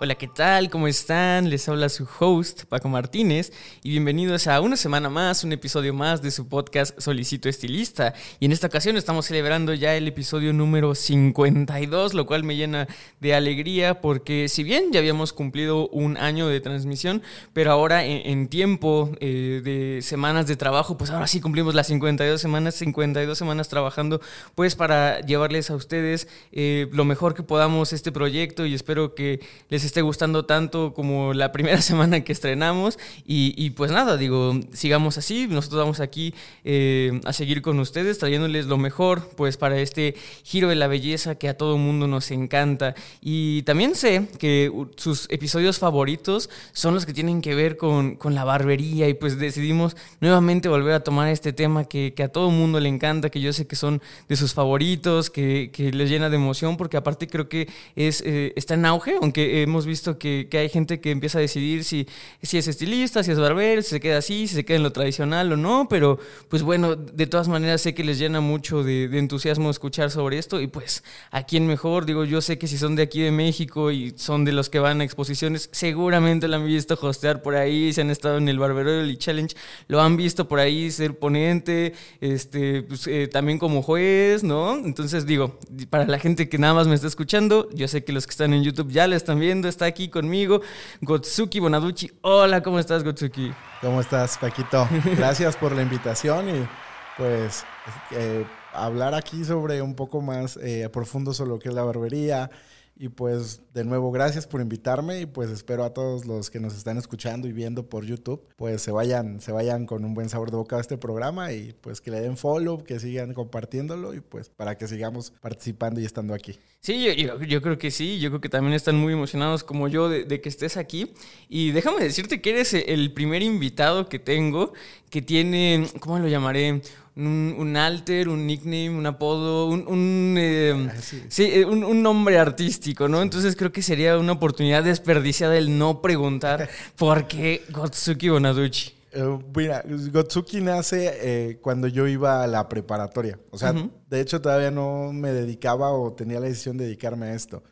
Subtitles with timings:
[0.00, 0.70] Hola, ¿qué tal?
[0.70, 1.50] ¿Cómo están?
[1.50, 3.52] Les habla su host, Paco Martínez,
[3.82, 8.14] y bienvenidos a una semana más, un episodio más de su podcast Solicito Estilista.
[8.38, 12.86] Y en esta ocasión estamos celebrando ya el episodio número 52, lo cual me llena
[13.18, 17.20] de alegría porque si bien ya habíamos cumplido un año de transmisión,
[17.52, 22.40] pero ahora en, tiempo eh, de semanas de trabajo, pues ahora sí cumplimos las 52
[22.40, 24.20] semanas, 52 semanas trabajando,
[24.54, 29.40] pues para llevarles a ustedes eh, lo mejor que podamos este proyecto y espero que
[29.68, 32.98] les esté gustando tanto como la primera semana que estrenamos.
[33.26, 35.46] Y, pues nada, digo, sigamos así.
[35.48, 40.68] Nosotros vamos aquí eh, a seguir con ustedes, trayéndoles lo mejor, pues para este giro
[40.68, 42.94] de la belleza que a todo mundo nos encanta.
[43.20, 48.34] Y también sé que sus episodios favoritos son los que tienen que ver con, con
[48.34, 49.08] la barbería.
[49.08, 52.88] Y pues decidimos nuevamente volver a tomar este tema que, que a todo mundo le
[52.88, 56.76] encanta, que yo sé que son de sus favoritos, que, que les llena de emoción,
[56.76, 61.00] porque aparte creo que es, eh, está en auge, aunque hemos visto que, hay gente
[61.00, 62.06] que empieza a decidir si,
[62.42, 64.92] si es estilista, si es barbero, si se queda así, si se queda en lo
[64.92, 69.04] tradicional o no, pero pues bueno, de todas maneras sé que les llena mucho de,
[69.18, 72.96] entusiasmo escuchar sobre esto y pues a quién mejor, digo, yo sé que si son
[72.96, 76.66] de aquí de México y son de los que van a exposiciones, seguramente lo han
[76.66, 79.54] visto hostear por ahí, si han estado en el Barbero y Challenge,
[79.88, 84.76] lo han visto por ahí ser ponente, este, pues, eh, también como juez, ¿no?
[84.76, 85.58] Entonces digo,
[85.90, 88.52] para la gente que nada más me está escuchando, yo sé que los que están
[88.52, 90.60] en YouTube ya lo están viendo, está aquí conmigo
[91.00, 92.10] Gotsuki Bonaducci.
[92.22, 93.52] Hola, ¿cómo estás, Gotsuki?
[93.80, 94.88] ¿Cómo estás, Paquito?
[95.16, 96.68] Gracias por la invitación y
[97.16, 97.64] pues
[98.12, 102.50] eh, hablar aquí sobre un poco más eh, profundo sobre lo que es la barbería,
[102.98, 106.76] y pues de nuevo, gracias por invitarme y pues espero a todos los que nos
[106.76, 110.50] están escuchando y viendo por YouTube, pues se vayan, se vayan con un buen sabor
[110.50, 114.20] de boca a este programa y pues que le den follow, que sigan compartiéndolo y
[114.20, 116.58] pues para que sigamos participando y estando aquí.
[116.80, 120.08] Sí, yo, yo, creo que sí, yo creo que también están muy emocionados como yo
[120.08, 121.12] de, de, que estés aquí.
[121.48, 124.72] Y déjame decirte que eres el primer invitado que tengo
[125.10, 126.82] que tiene, ¿cómo lo llamaré?
[127.18, 131.44] Un, alter, un nickname, un apodo, un, eh, ah, sí.
[131.44, 133.22] Eh, un, nombre artístico, ¿no?
[133.22, 138.92] Entonces creo que sería una oportunidad desperdiciada el no preguntar por qué Gotsuki Bonaducci.
[139.10, 143.38] Eh, mira, Gotsuki nace cuando yo iba a la preparatoria.
[143.50, 143.74] O sea,
[144.08, 147.62] de hecho todavía no me dedicaba o tenía la decisión de dedicarme a esto.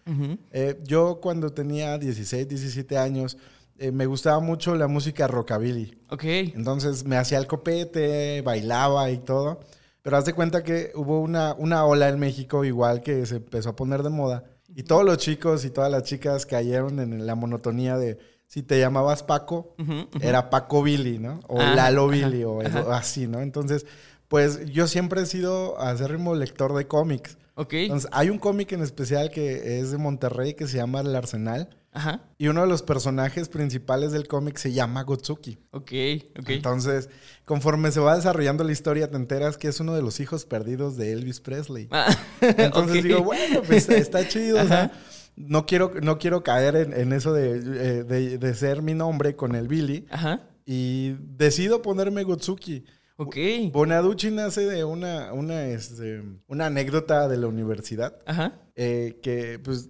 [0.85, 3.37] yo cuando tenía 16, 17 años
[3.79, 5.99] eh, me gustaba mucho la música rockabilly.
[6.11, 6.25] Ok.
[6.25, 9.61] Entonces me hacía el copete, bailaba y todo.
[10.03, 13.71] Pero haz de cuenta que hubo una, una ola en México igual que se empezó
[13.71, 14.45] a poner de moda.
[14.75, 18.79] Y todos los chicos y todas las chicas cayeron en la monotonía de si te
[18.79, 19.75] llamabas Paco,
[20.21, 21.41] era Paco Billy, ¿no?
[21.49, 22.61] O ah, Lalo Billy o
[22.93, 23.41] así, ¿no?
[23.41, 23.87] Entonces,
[24.29, 27.39] pues yo siempre he sido acérrimo lector de cómics.
[27.55, 27.73] Ok.
[27.73, 31.77] Entonces, hay un cómic en especial que es de Monterrey que se llama El Arsenal.
[31.97, 32.21] Ajá.
[32.37, 35.59] Y uno de los personajes principales del cómic se llama Gotsuki.
[35.71, 35.93] Ok,
[36.39, 36.51] ok.
[36.51, 37.09] Entonces,
[37.47, 40.99] conforme se va desarrollando la historia, te enteras que es uno de los hijos perdidos
[40.99, 41.89] de Elvis Presley.
[41.91, 44.63] Ah, Entonces digo, bueno, pues está chido.
[44.63, 44.93] O sea,
[45.37, 49.55] no quiero, no quiero caer en, eso de, eh, de, de, ser mi nombre con
[49.55, 50.07] el Billy.
[50.11, 50.43] Ajá.
[50.67, 52.85] Y decido ponerme Gotsuki.
[53.17, 53.37] Ok.
[53.73, 58.19] Bonaducci nace de una, una, este, una anécdota de la universidad.
[58.27, 58.61] Ajá.
[58.79, 59.89] Eh, que pues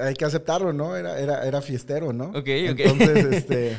[0.00, 0.94] hay que aceptarlo, ¿no?
[0.96, 2.26] Era, era, era fiestero, ¿no?
[2.26, 2.80] Ok, ok.
[2.80, 3.78] Entonces, este,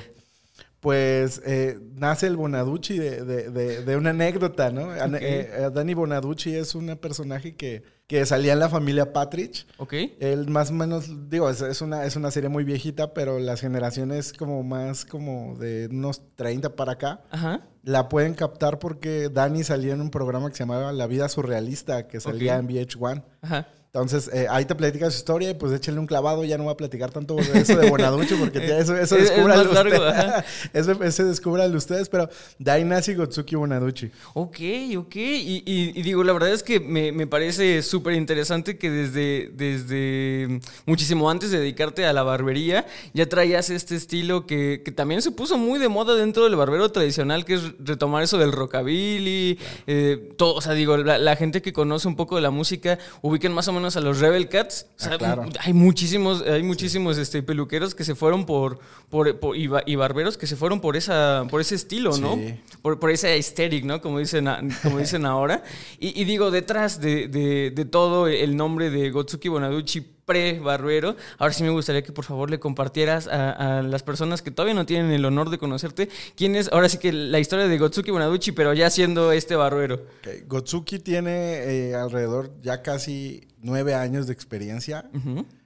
[0.80, 4.92] pues eh, nace el Bonaducci de, de, de, una anécdota, ¿no?
[4.96, 9.68] Eh, Dani Bonaducci es un personaje que, que salía en la familia Patrick.
[9.78, 9.94] Ok.
[10.20, 13.62] Él más o menos, digo, es, es, una, es una serie muy viejita, pero las
[13.62, 17.22] generaciones como más como de unos 30 para acá.
[17.30, 21.28] Ajá la pueden captar porque Dani salía en un programa que se llamaba La Vida
[21.28, 23.24] Surrealista, que salía en VH1.
[23.42, 23.68] Ajá.
[23.96, 26.44] Entonces, eh, ahí te platica su historia y pues échenle un clavado.
[26.44, 29.68] Ya no voy a platicar tanto de eso de Bonaducho porque ya eso, eso descubran
[29.68, 30.44] ustedes.
[30.74, 34.10] eso, ese descubran ustedes, pero Dainasi Gotsuki Bonaduchi.
[34.34, 34.58] Ok,
[34.98, 35.16] ok.
[35.16, 40.60] Y, y, digo, la verdad es que me, me parece súper interesante que desde, desde
[40.88, 45.30] muchísimo antes de dedicarte a la barbería ya traías este estilo que, que también se
[45.30, 49.60] puso muy de moda dentro del barbero tradicional, que es retomar eso del rockabilly.
[49.86, 52.98] Eh, todo, o sea, digo, la, la gente que conoce un poco de la música
[53.22, 54.88] ubiquen más o menos a los Rebel Cats.
[55.02, 60.48] Ah, hay muchísimos, hay muchísimos este, peluqueros que se fueron por, por, y, barberos que
[60.48, 62.40] se fueron por esa, por ese estilo, ¿no?
[62.82, 64.02] Por, por ese aesthetic, ¿no?
[64.02, 64.48] Como dicen,
[64.82, 65.64] como dicen ahora.
[66.00, 71.16] Y, digo, detrás de, de, todo el nombre de Gotsuki Bonaduchi pre-barbero.
[71.38, 74.86] Ahora sí me gustaría que por favor le compartieras a, las personas que todavía no
[74.86, 78.52] tienen el honor de conocerte quién es, ahora sí que la historia de Gotsuki Bonaduchi,
[78.52, 80.06] pero ya siendo este barbero.
[80.48, 85.10] Gotsuki tiene eh, alrededor ya casi nueve años de experiencia.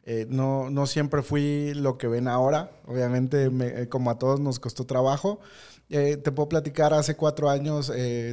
[0.09, 2.71] Eh, no, no siempre fui lo que ven ahora.
[2.85, 5.41] Obviamente, eh, como a todos nos costó trabajo.
[5.89, 7.87] Eh, te puedo platicar, hace cuatro años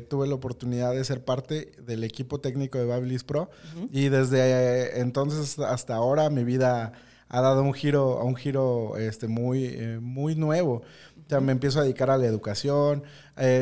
[0.09, 3.49] tuve la oportunidad de ser parte del equipo técnico de Babilis Pro
[3.93, 6.93] y desde entonces hasta ahora mi vida
[7.29, 10.83] ha dado un giro, a un giro este, muy, muy nuevo.
[11.31, 13.05] O me empiezo a dedicar a la educación,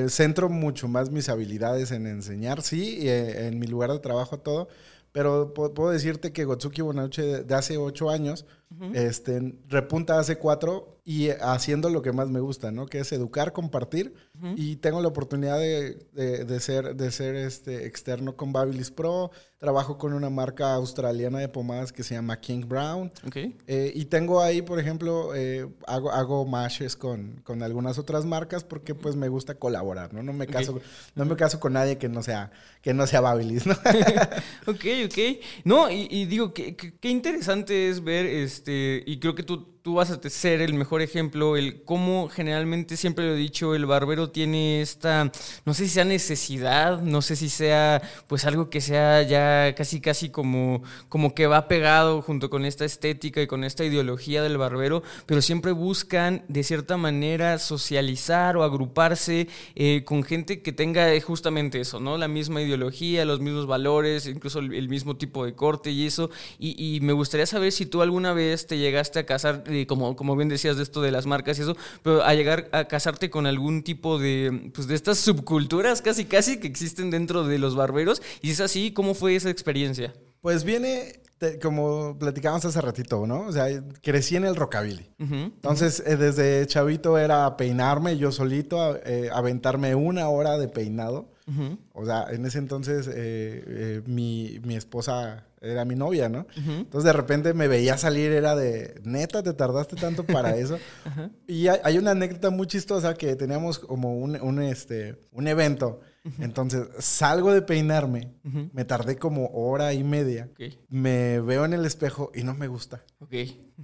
[0.08, 4.68] centro mucho más mis habilidades en enseñar, sí, en mi lugar de trabajo todo,
[5.12, 8.46] pero puedo decirte que Gotsuki Bonauche de hace ocho años
[8.94, 12.86] este, repunta hace cuatro y haciendo lo que más me gusta, ¿no?
[12.86, 14.14] Que es educar, compartir.
[14.56, 19.30] Y tengo la oportunidad de, de, ser, de ser este, externo con Babilis Pro.
[19.58, 23.12] Trabajo con una marca australiana de pomadas que se llama King Brown.
[23.34, 28.64] Eh, y tengo ahí, por ejemplo, eh, hago, hago mashes con, con, algunas otras marcas
[28.64, 30.22] porque pues me gusta colaborar, ¿no?
[30.24, 30.80] No me caso,
[31.14, 33.74] no me caso con nadie que no sea, que no sea Babilis, ¿no?
[34.66, 35.18] ok, ok.
[35.64, 38.26] No, y, y digo, qué interesante es ver...
[38.26, 42.28] Este, este, y creo que tú tú vas a ser el mejor ejemplo, el cómo
[42.28, 45.32] generalmente, siempre lo he dicho, el barbero tiene esta,
[45.64, 50.00] no sé si sea necesidad, no sé si sea pues algo que sea ya casi
[50.00, 54.56] casi como, como que va pegado junto con esta estética y con esta ideología del
[54.56, 61.08] barbero, pero siempre buscan de cierta manera socializar o agruparse eh, con gente que tenga
[61.20, 62.18] justamente eso, ¿no?
[62.18, 66.30] La misma ideología, los mismos valores, incluso el, mismo tipo de corte y eso.
[66.58, 70.36] Y, y me gustaría saber si tú alguna vez te llegaste a casar como, como
[70.36, 73.46] bien decías de esto de las marcas y eso, pero a llegar a casarte con
[73.46, 78.22] algún tipo de, pues de estas subculturas casi casi que existen dentro de los barberos.
[78.40, 80.12] Y si es así, ¿cómo fue esa experiencia?
[80.40, 81.20] Pues viene,
[81.62, 83.46] como platicábamos hace ratito, ¿no?
[83.46, 83.66] O sea,
[84.02, 85.08] crecí en el rockabilly.
[85.18, 91.30] Entonces, eh, desde chavito era peinarme yo solito, eh, aventarme una hora de peinado.
[91.92, 96.46] O sea, en ese entonces eh, mi, mi esposa era mi novia, ¿no?
[96.56, 100.78] Entonces de repente me veía salir, era de, neta, te tardaste tanto para eso.
[101.46, 106.00] Y hay, una anécdota muy chistosa que teníamos como un, un este, un evento.
[106.38, 108.32] Entonces salgo de peinarme,
[108.72, 110.48] me tardé como hora y media,
[110.88, 113.04] me veo en el espejo y no me gusta.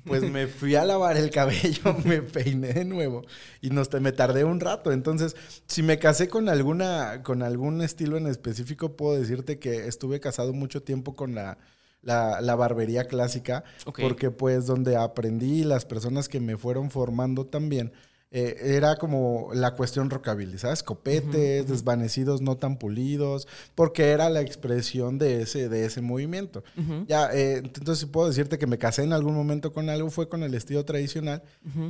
[0.05, 3.23] Pues me fui a lavar el cabello, me peiné de nuevo
[3.61, 4.93] y no, me tardé un rato.
[4.93, 5.35] Entonces,
[5.67, 10.53] si me casé con alguna, con algún estilo en específico, puedo decirte que estuve casado
[10.53, 11.59] mucho tiempo con la
[12.03, 13.65] la, barbería clásica,
[13.99, 17.93] porque pues donde aprendí, las personas que me fueron formando también,
[18.31, 20.83] eh, era como la cuestión rockabilly, ¿sabes?
[20.83, 26.63] Copetes, desvanecidos no tan pulidos, porque era la expresión de ese, de ese movimiento.
[27.07, 30.43] Ya, eh, entonces puedo decirte que me casé en algún momento con algo, fue con
[30.43, 31.43] el estilo tradicional,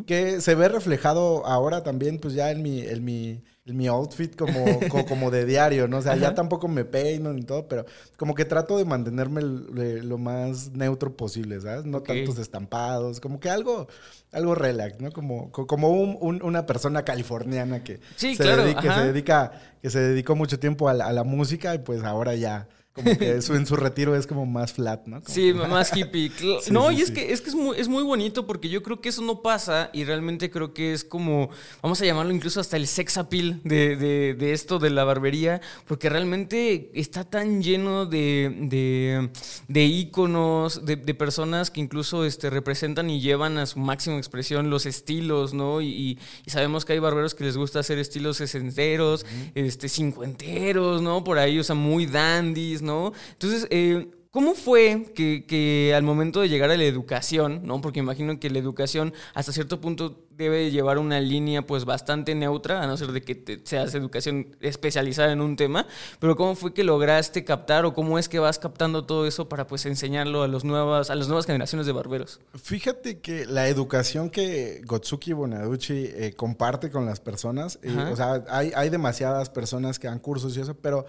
[0.07, 3.43] que se ve reflejado ahora también, pues ya en mi, en mi
[3.73, 4.65] mi outfit como,
[5.09, 5.99] como, de diario, ¿no?
[5.99, 7.85] O sea, ya tampoco me peino ni todo, pero
[8.17, 11.85] como que trato de mantenerme lo más neutro posible, ¿sabes?
[11.85, 13.89] No tantos estampados, como que algo,
[14.33, 15.13] algo relax, ¿no?
[15.13, 19.53] Como, como una persona californiana que, se, dedica, que se dedica,
[19.83, 23.55] que se dedicó mucho tiempo a la música y pues ahora ya como que eso
[23.55, 25.23] en su retiro es como más flat, ¿no?
[25.27, 26.31] sí, más hippie.
[26.71, 29.09] no, y es que, es, que es, muy, es muy bonito porque yo creo que
[29.09, 31.51] eso no pasa y realmente creo que es como,
[31.83, 35.61] vamos a llamarlo incluso hasta el sex appeal de, de, de esto de la barbería,
[35.87, 39.31] porque realmente está tan lleno de, de,
[39.69, 44.87] de íconos, de, personas que incluso este, representan y llevan a su máxima expresión los
[44.87, 45.81] estilos, ¿no?
[45.81, 51.25] Y, y sabemos que hay barberos que les gusta hacer estilos sesenteros, este, cincuenteros, ¿no?
[51.25, 52.88] Por ahí, o sea, muy dandies, ¿no?
[53.33, 57.81] Entonces, eh, ¿Cómo fue que, que, al momento de llegar a la educación, ¿no?
[57.81, 62.83] Porque imagino que la educación hasta cierto punto debe llevar una línea pues bastante neutra,
[62.83, 65.87] a no ser de que te seas educación especializada en un tema,
[66.21, 69.67] pero ¿cómo fue que lograste captar o cómo es que vas captando todo eso para
[69.67, 72.39] pues enseñarlo a, los nuevas, a las nuevas generaciones de barberos?
[72.55, 78.45] Fíjate que la educación que Gotsuki Bonaducci eh, comparte con las personas, eh, o sea,
[78.51, 81.07] hay, hay demasiadas personas que dan cursos y eso, pero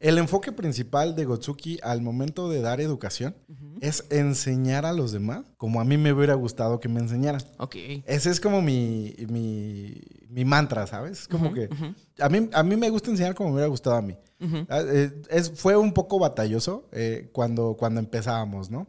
[0.00, 3.34] el enfoque principal de Gotsuki al momento de dar educación
[3.80, 7.42] es enseñar a los demás como a mí me hubiera gustado que me enseñaran.
[7.58, 7.76] Ok.
[8.06, 11.26] Ese es como mi, mi, mantra, ¿sabes?
[11.26, 11.68] Como que
[12.18, 14.16] a, mí, a mí me gusta enseñar como me hubiera gustado a mí.
[14.68, 18.86] Ah, eh, es, fue un poco batalloso eh, cuando, cuando empezábamos, ¿no?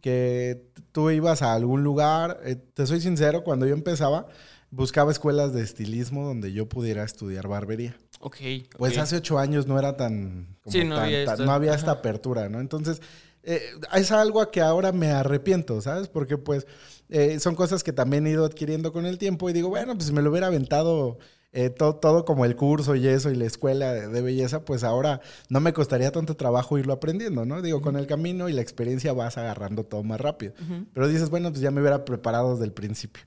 [0.00, 4.28] Que tú ibas a algún lugar, eh, te soy sincero, cuando yo empezaba,
[4.70, 7.96] buscaba escuelas de estilismo donde yo pudiera estudiar barbería.
[8.22, 8.36] Ok.
[8.78, 10.56] Pues hace ocho años no era tan.
[10.66, 12.60] sí, no, había, esta apertura, ¿no?
[12.60, 13.02] Entonces,
[13.42, 13.60] eh,
[13.94, 16.06] es algo a que ahora me arrepiento, ¿sabes?
[16.06, 16.68] Porque, pues,
[17.08, 20.06] eh, son cosas que también he ido adquiriendo con el tiempo y digo, bueno, pues
[20.06, 21.18] si me lo hubiera aventado.
[21.54, 25.20] Eh, todo, todo, como el curso y eso y la escuela de, belleza, pues ahora
[25.50, 27.60] no me costaría tanto trabajo irlo aprendiendo, ¿no?
[27.60, 30.54] Digo, con el camino y la experiencia vas agarrando todo más rápido.
[30.94, 33.24] Pero dices, bueno, pues ya me hubiera preparado desde el principio.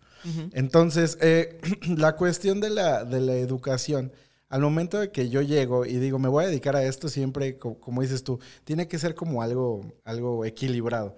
[0.54, 1.20] Entonces,
[1.88, 4.12] la cuestión de la, de la educación
[4.56, 7.58] al momento de que yo llego y digo, me voy a dedicar a esto, siempre,
[7.58, 11.18] como, dices tú, tiene que ser como algo, algo equilibrado.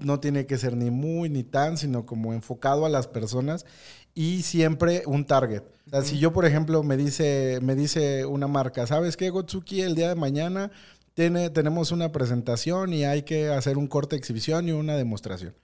[0.00, 3.66] no, tiene que ser ni muy ni tan, sino como enfocado a las personas
[4.14, 5.62] y siempre un target.
[5.88, 9.82] O sea, si yo, por ejemplo, me dice, me dice una marca, ¿sabes qué, Gotsuki?
[9.82, 10.70] El día de mañana
[11.12, 15.54] tiene, tenemos una presentación y hay que hacer un corte de exhibición y una demostración.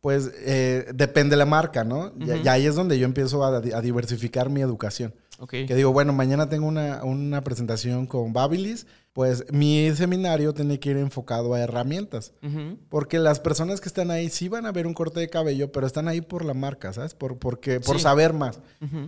[0.00, 2.14] Pues eh, depende de la marca, ¿no?
[2.18, 5.12] y, ahí es donde yo empiezo a diversificar mi educación.
[5.48, 10.96] Que digo, bueno, mañana tengo una, presentación con Babilis, pues mi seminario tiene que ir
[10.96, 12.32] enfocado a herramientas.
[12.88, 15.86] Porque las personas que están ahí sí van a ver un corte de cabello, pero
[15.86, 17.14] están ahí por la marca, ¿sabes?
[17.14, 18.60] Por, porque, por saber más.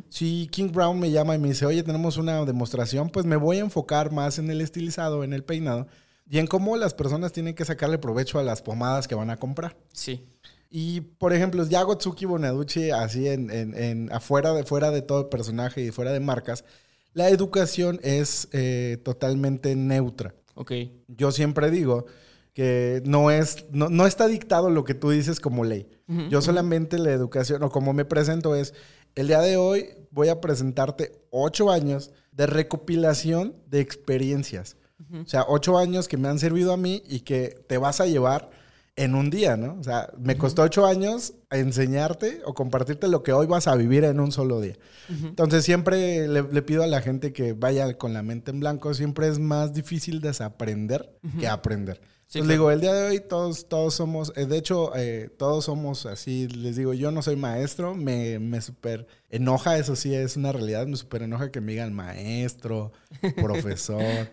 [0.08, 3.58] Si King Brown me llama y me dice, oye, tenemos una demostración, pues me voy
[3.58, 5.86] a enfocar más en el estilizado, en el peinado
[6.28, 9.36] y en cómo las personas tienen que sacarle provecho a las pomadas que van a
[9.36, 9.76] comprar.
[9.92, 10.26] Sí.
[10.70, 15.26] Y, por ejemplo, Yago Tsuki Bonaducci, así en, en, afuera de, fuera de todo el
[15.26, 16.64] personaje y fuera de marcas,
[17.12, 20.34] la educación es eh, totalmente neutra.
[20.54, 20.72] Ok.
[21.08, 22.06] Yo siempre digo
[22.52, 25.88] que no, es, no, está dictado lo que tú dices como ley.
[26.30, 28.74] Yo solamente la educación, o como me presento, es,
[29.14, 34.76] el día de hoy voy a presentarte ocho años de recopilación de experiencias.
[35.12, 38.06] O sea, ocho años que me han servido a mí y que te vas a
[38.06, 38.50] llevar
[38.96, 39.76] en un día, ¿no?
[39.78, 44.04] O sea, me costó ocho años enseñarte o compartirte lo que hoy vas a vivir
[44.04, 44.76] en un solo día.
[45.08, 49.28] Entonces siempre le, pido a la gente que vaya con la mente en blanco, siempre
[49.28, 52.00] es más difícil desaprender que aprender.
[52.34, 56.06] Les digo, el día de hoy todos, todos somos, eh, de hecho, eh, todos somos
[56.06, 60.50] así, les digo, yo no soy maestro, me, me super enoja, eso sí es una
[60.50, 62.92] realidad, me super enoja que me digan maestro,
[63.36, 64.28] profesor,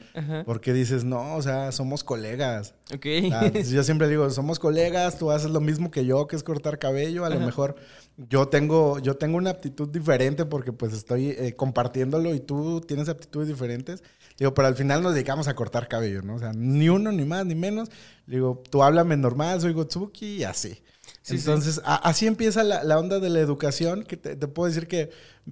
[0.45, 2.73] porque dices, no, o sea, somos colegas.
[2.93, 3.05] Ok.
[3.71, 7.25] yo siempre digo, somos colegas, tú haces lo mismo que yo, que es cortar cabello,
[7.25, 7.75] a lo mejor
[8.17, 13.07] yo tengo, yo tengo una aptitud diferente porque pues estoy eh, compartiéndolo y tú tienes
[13.07, 14.03] aptitudes diferentes.
[14.37, 16.35] Digo, pero al final nos dedicamos a cortar cabello, ¿no?
[16.35, 17.89] O sea, ni uno, ni más, ni menos.
[18.25, 20.81] Digo, tú háblame normal, soy Gotsuki y así.
[21.29, 25.11] Entonces, así empieza la, onda de la educación, que te, puedo decir que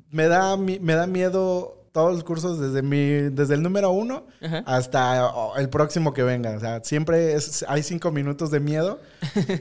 [0.10, 4.26] me da, me da miedo todos los cursos desde mi, desde el número uno
[4.66, 6.56] hasta oh, el próximo que venga.
[6.56, 9.00] O sea, siempre es, hay cinco minutos de miedo.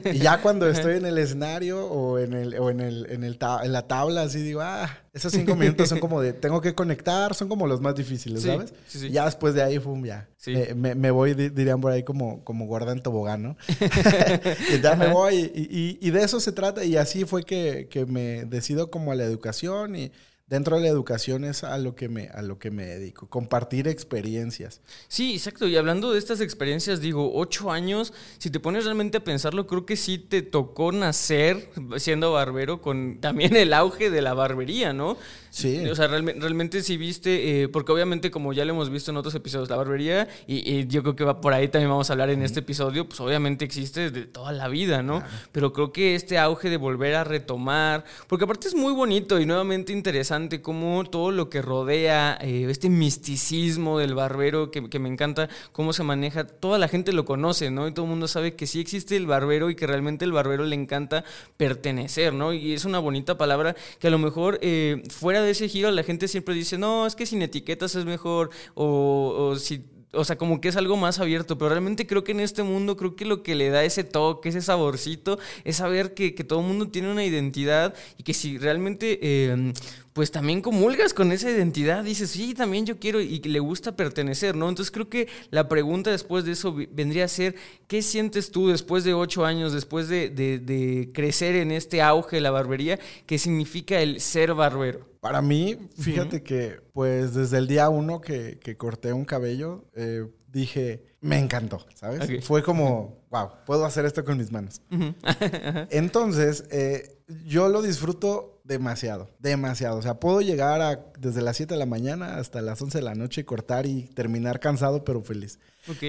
[0.05, 3.37] y ya cuando estoy en el escenario o en el, o en el, en el
[3.41, 7.33] en la tabla, así digo, ah, esos cinco minutos son como de tengo que conectar,
[7.33, 8.73] son como los más difíciles, ¿sabes?
[8.93, 10.27] y ya después de ahí, pum, ya.
[10.75, 13.57] Me, me, voy, dirían por ahí, como, como guarda en tobogán, ¿no?
[14.73, 15.51] y ya me voy.
[15.53, 16.83] Y, y, de eso se trata.
[16.83, 20.11] Y así fue que, que me decido como a la educación y
[20.51, 23.87] dentro de la educación es a lo que me a lo que me dedico, compartir
[23.87, 24.81] experiencias.
[25.07, 25.65] Sí, exacto.
[25.65, 29.85] Y hablando de estas experiencias, digo, ocho años, si te pones realmente a pensarlo, creo
[29.85, 35.17] que sí te tocó nacer siendo barbero con también el auge de la barbería, ¿no?
[35.51, 35.85] Sí.
[35.89, 39.35] O sea, realmente, sí viste, eh, porque obviamente como ya lo hemos visto en otros
[39.35, 42.41] episodios, la barbería, y, yo creo que va por ahí también vamos a hablar en
[42.41, 45.21] este episodio, pues obviamente existe desde toda la vida, ¿no?
[45.51, 49.45] Pero creo que este auge de volver a retomar, porque aparte es muy bonito y
[49.45, 55.09] nuevamente interesante como todo lo que rodea eh, este misticismo del barbero que, que, me
[55.09, 57.89] encanta, cómo se maneja, toda la gente lo conoce, ¿no?
[57.89, 60.63] Y todo el mundo sabe que sí existe el barbero y que realmente el barbero
[60.63, 61.25] le encanta
[61.57, 62.53] pertenecer, ¿no?
[62.53, 66.03] Y es una bonita palabra que a lo mejor eh, fuera de ese giro la
[66.03, 70.59] gente siempre dice, no, es que sin etiquetas es mejor, o, si o sea, como
[70.59, 73.43] que es algo más abierto, pero realmente creo que en este mundo, creo que lo
[73.43, 77.09] que le da ese toque, ese saborcito, es saber que, que todo el mundo tiene
[77.09, 79.73] una identidad y que si realmente, eh,
[80.13, 84.55] pues también comulgas con esa identidad, dices, sí, también yo quiero y le gusta pertenecer,
[84.55, 84.67] ¿no?
[84.69, 87.55] Entonces creo que la pregunta después de eso vendría a ser,
[87.87, 92.41] ¿qué sientes tú después de ocho años, después de, de crecer en este auge de
[92.41, 92.99] la barbería?
[93.25, 95.11] ¿Qué significa el ser barbero?
[95.21, 100.27] Para mí, fíjate que pues desde el día uno que, que corté un cabello, eh,
[100.47, 102.43] dije, me encantó, ¿sabes?
[102.43, 104.81] Fue como, wow, puedo hacer esto con mis manos.
[105.91, 109.97] Entonces, eh, yo lo disfruto demasiado, demasiado.
[109.97, 113.03] O sea, puedo llegar a, desde las 7 de la mañana hasta las 11 de
[113.03, 115.59] la noche, cortar y terminar cansado pero feliz.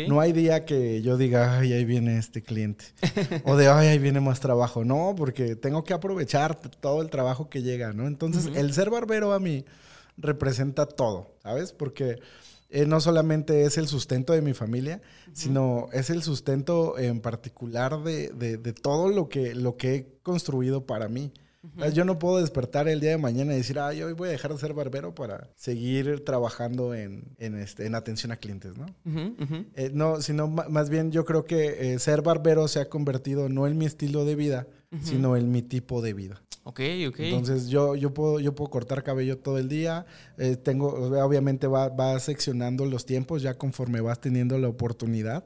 [0.08, 2.84] No hay día que yo diga, ay, ahí viene este cliente.
[3.44, 4.84] o de, ay, ahí viene más trabajo.
[4.84, 8.06] No, porque tengo que aprovechar todo el trabajo que llega, ¿no?
[8.06, 9.64] Entonces, el ser barbero a mí
[10.16, 11.72] representa todo, ¿sabes?
[11.72, 12.20] Porque
[12.70, 15.02] eh, no solamente es el sustento de mi familia,
[15.32, 20.86] sino es el sustento en particular de, de, todo lo que, lo que he construido
[20.86, 21.32] para mí.
[21.94, 24.52] Yo no puedo despertar el día de mañana y decir, ay, hoy voy a dejar
[24.52, 28.86] de ser barbero para seguir trabajando en, en, este, en atención a clientes, ¿no?
[29.74, 33.66] Eh, no, sino más bien yo creo que eh, ser barbero se ha convertido no
[33.68, 34.66] en mi estilo de vida,
[35.00, 36.42] sino en mi tipo de vida.
[36.64, 37.18] Ok, ok.
[37.18, 40.06] Entonces yo, yo, puedo, yo puedo cortar cabello todo el día.
[40.38, 40.88] Eh, tengo,
[41.24, 45.44] obviamente va, va, seccionando los tiempos ya conforme vas teniendo la oportunidad.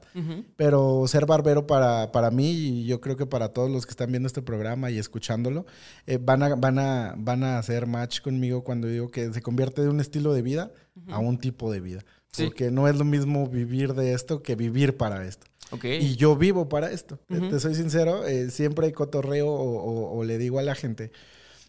[0.55, 4.11] Pero ser barbero para, para mí y yo creo que para todos los que están
[4.11, 5.65] viendo este programa y escuchándolo,
[6.05, 9.81] eh, van, a, van, a, van a hacer match conmigo cuando digo que se convierte
[9.81, 10.71] de un estilo de vida
[11.07, 12.05] a un tipo de vida.
[12.37, 15.47] Porque no es lo mismo vivir de esto que vivir para esto.
[15.99, 17.19] Y yo vivo para esto.
[17.27, 21.11] Te soy sincero, eh, siempre hay cotorreo o, le digo a la gente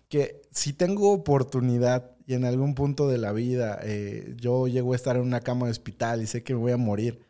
[0.09, 4.97] que si tengo oportunidad y en algún punto de la vida eh, yo llego a
[4.97, 7.21] estar en una cama de hospital y sé que me voy a morir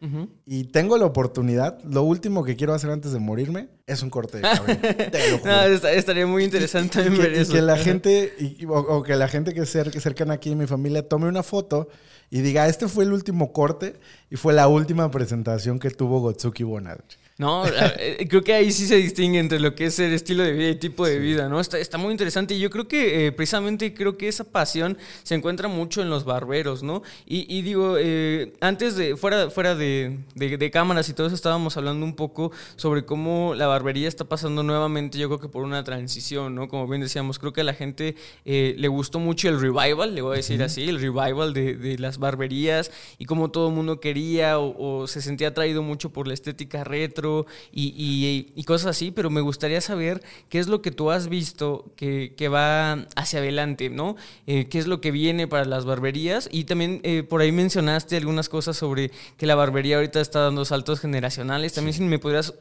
[0.46, 4.38] y tengo la oportunidad, lo último que quiero hacer antes de morirme es un corte
[4.38, 5.40] de cabello.
[5.44, 8.32] no, estaría muy interesante y, ver que, la gente,
[8.68, 11.88] o, que la gente que es cercana aquí en mi familia tome una foto
[12.30, 13.96] y diga, este fue el último corte
[14.30, 17.04] y fue la última presentación que tuvo Gotsuki Bonadre.
[17.38, 20.50] No, eh, creo que ahí sí se distingue entre lo que es el estilo de
[20.50, 21.60] vida y tipo de vida, ¿no?
[21.60, 25.36] Está, está muy interesante y yo creo que eh, precisamente creo que esa pasión se
[25.36, 27.04] encuentra mucho en los barberos, ¿no?
[27.26, 32.04] Y, digo, eh, antes de, fuera, fuera de, de, cámaras y todo eso, estábamos hablando
[32.04, 36.56] un poco sobre cómo la barbería está pasando nuevamente, yo creo que por una transición,
[36.56, 36.66] ¿no?
[36.66, 40.32] Como bien decíamos, creo que a la gente le gustó mucho el revival, le voy
[40.32, 44.58] a decir así, el revival de, de, las barberías y cómo todo el mundo quería
[44.58, 47.27] o se sentía atraído mucho por la estética retro
[47.72, 52.48] y, cosas así, pero me gustaría saber qué es lo que tú has visto que,
[52.48, 54.16] va hacia adelante, ¿no?
[54.46, 56.48] Eh, ¿Qué es lo que viene para las barberías?
[56.50, 60.64] Y también eh, por ahí mencionaste algunas cosas sobre que la barbería ahorita está dando
[60.64, 61.74] saltos generacionales.
[61.74, 62.54] También si me podrías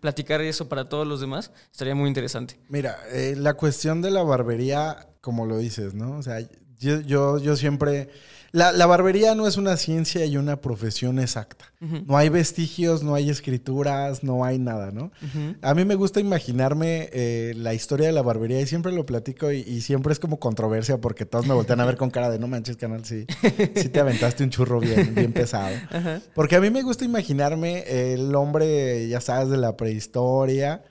[0.00, 2.58] platicar eso para todos los demás, estaría muy interesante.
[2.68, 6.18] Mira, eh, la cuestión de la barbería, como lo dices, ¿no?
[6.18, 6.40] O sea,
[6.78, 8.10] yo, yo, yo siempre
[8.52, 11.71] la, barbería no es una ciencia y una profesión exacta.
[12.06, 15.10] No hay vestigios, no hay escrituras, no hay nada, ¿no?
[15.62, 19.50] A mí me gusta imaginarme eh, la historia de la barbería y siempre lo platico
[19.50, 22.46] y, siempre es como controversia porque todos me voltean a ver con cara de no
[22.46, 23.26] manches, canal, sí,
[23.74, 25.74] sí te aventaste un churro bien, bien pesado.
[26.34, 30.84] Porque a mí me gusta imaginarme el hombre, ya sabes, de la prehistoria,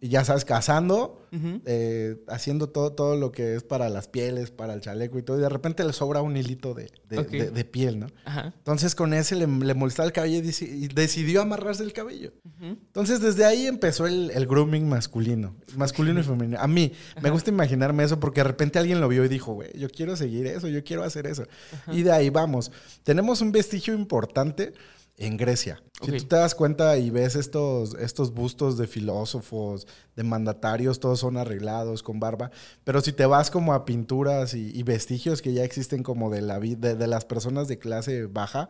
[0.00, 1.26] y ya sabes, cazando,
[1.64, 5.38] eh, haciendo todo, todo lo que es para las pieles, para el chaleco y todo,
[5.38, 8.06] y de repente le sobra un hilito de, de, piel, ¿no?
[8.44, 12.32] Entonces con ese le, molestaba el y, decidió amarrarse el cabello.
[12.60, 16.58] Entonces desde ahí empezó el, grooming masculino, masculino y femenino.
[16.60, 19.70] A mí me gusta imaginarme eso porque de repente alguien lo vio y dijo, güey,
[19.78, 21.44] yo quiero seguir eso, yo quiero hacer eso.
[21.92, 22.70] Y de ahí vamos.
[23.02, 24.72] Tenemos un vestigio importante
[25.18, 25.82] en Grecia.
[26.00, 31.18] Si tú te das cuenta y ves estos, estos bustos de filósofos, de mandatarios, todos
[31.18, 32.52] son arreglados con barba,
[32.84, 36.60] pero si te vas como a pinturas y, vestigios que ya existen como de, la,
[36.60, 38.68] de, de las personas de clase baja,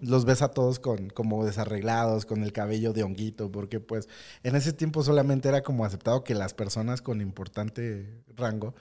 [0.00, 4.08] los ves a todos con, como desarreglados, con el cabello de honguito, porque pues
[4.42, 8.74] en ese tiempo solamente era como aceptado que las personas con importante rango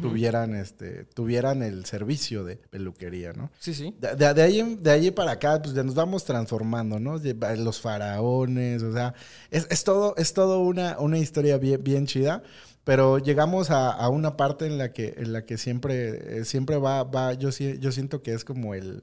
[0.00, 3.50] tuvieran, este, tuvieran el servicio de peluquería, ¿no?
[3.60, 3.94] Sí, sí.
[4.00, 7.18] De, de, ahí, de ahí para acá, pues nos vamos transformando, ¿no?
[7.56, 9.14] los faraones, o sea,
[9.50, 12.42] es, es, todo, es todo una, una historia bien, bien chida.
[12.84, 16.76] Pero llegamos a, a, una parte en la que, en la que siempre, eh, siempre
[16.76, 19.02] va, va yo, yo siento que es como el,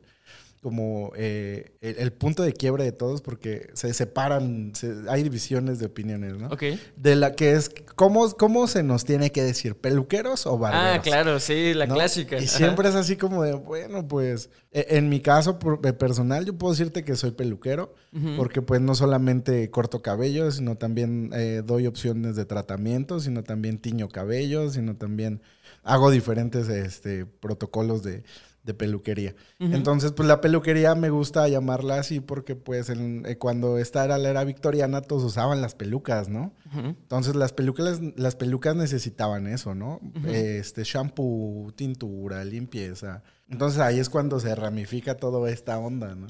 [0.63, 5.77] como eh, el, el punto de quiebre de todos porque se separan, se- hay divisiones
[5.77, 6.47] de opiniones, ¿no?
[6.47, 6.63] Ok.
[6.95, 9.75] De la que es, ¿cómo, ¿cómo se nos tiene que decir?
[9.75, 10.97] ¿Peluqueros o barberos?
[10.97, 11.93] Ah, claro, sí, la ¿no?
[11.93, 12.37] clásica.
[12.41, 12.57] Y Ajá.
[12.57, 16.73] siempre es así como de, bueno, pues, e- en mi caso eh, personal, yo puedo
[16.73, 17.93] decirte que soy peluquero,
[18.37, 23.79] porque pues no solamente corto cabello, sino también eh, doy opciones de tratamiento, sino también
[23.79, 25.41] tiño cabello, sino también
[25.83, 28.23] hago diferentes este, protocolos de,
[28.63, 29.35] de peluquería.
[29.59, 34.17] Entonces, pues la peluquería me gusta llamarla así porque pues en- eh, cuando esta era
[34.17, 36.53] la era victoriana, todos usaban las pelucas, ¿no?
[36.73, 39.99] Entonces las pelucas, las pelucas necesitaban eso, ¿no?
[40.25, 43.21] Este shampoo, tintura, limpieza.
[43.49, 46.27] Entonces ahí es cuando se ramifica toda esta onda, ¿no?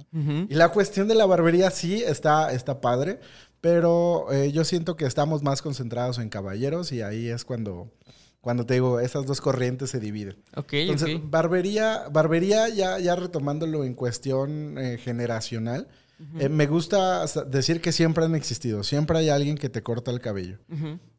[0.50, 3.20] Y la cuestión de la barbería sí está, está padre,
[3.62, 7.92] pero eh, yo siento que estamos más concentrados en caballeros y ahí es cuando,
[8.44, 10.36] cuando te digo, esas dos corrientes se dividen.
[10.58, 11.22] Ok, Entonces, ok.
[11.30, 15.88] barbería, barbería ya, ya retomándolo en cuestión eh, generacional,
[16.40, 20.20] eh, me gusta decir que siempre han existido, siempre hay alguien que te corta el
[20.20, 20.58] cabello.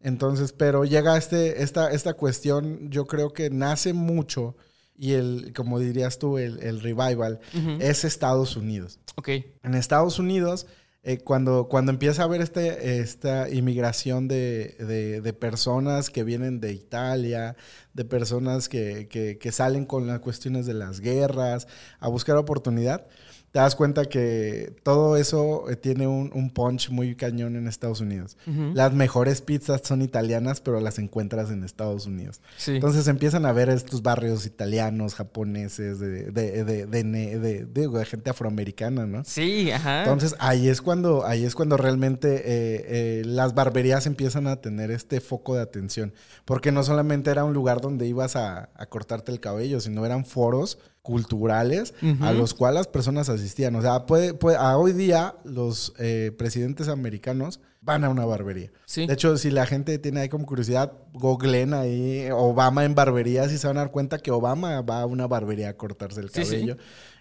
[0.02, 4.54] Entonces, pero llega este, esta, esta cuestión, yo creo que nace mucho
[4.94, 7.40] y el, como dirías tú, el, el revival
[7.80, 9.00] es Estados Unidos.
[9.16, 9.30] Ok.
[9.62, 10.66] En Estados Unidos,
[11.04, 16.72] eh, cuando, cuando empieza a haber este, esta inmigración de, de- personas que vienen de
[16.72, 17.56] Italia,
[17.92, 21.68] de personas que, que- que salen con las cuestiones de las guerras,
[22.00, 23.06] a buscar oportunidad,
[23.54, 28.00] te das cuenta que todo eso eh, tiene un, un punch muy cañón en Estados
[28.00, 28.36] Unidos.
[28.74, 32.40] Las mejores pizzas son italianas, pero las encuentras en Estados Unidos.
[32.56, 32.72] Sí.
[32.72, 39.22] Entonces empiezan a ver estos barrios italianos, japoneses, de, de, de, de gente afroamericana, ¿no?
[39.24, 40.00] sí, ajá.
[40.00, 42.40] Entonces ahí es cuando, ahí es cuando realmente eh,
[42.88, 46.12] eh, las barberías empiezan a tener este foco de atención.
[46.44, 50.24] Porque no solamente era un lugar donde ibas a, a cortarte el cabello, sino eran
[50.24, 53.76] foros culturales a los cuales las personas asistían.
[53.76, 58.72] O sea, puede, puede- a hoy día los eh, presidentes americanos van a una barbería.
[58.86, 59.06] Sí.
[59.06, 63.58] De hecho, si la gente tiene ahí como curiosidad, googleen ahí Obama en barberías y
[63.58, 66.44] se van a dar cuenta que Obama va a una barbería a cortarse el Sí,
[66.46, 66.50] sí.
[66.52, 66.76] cabello.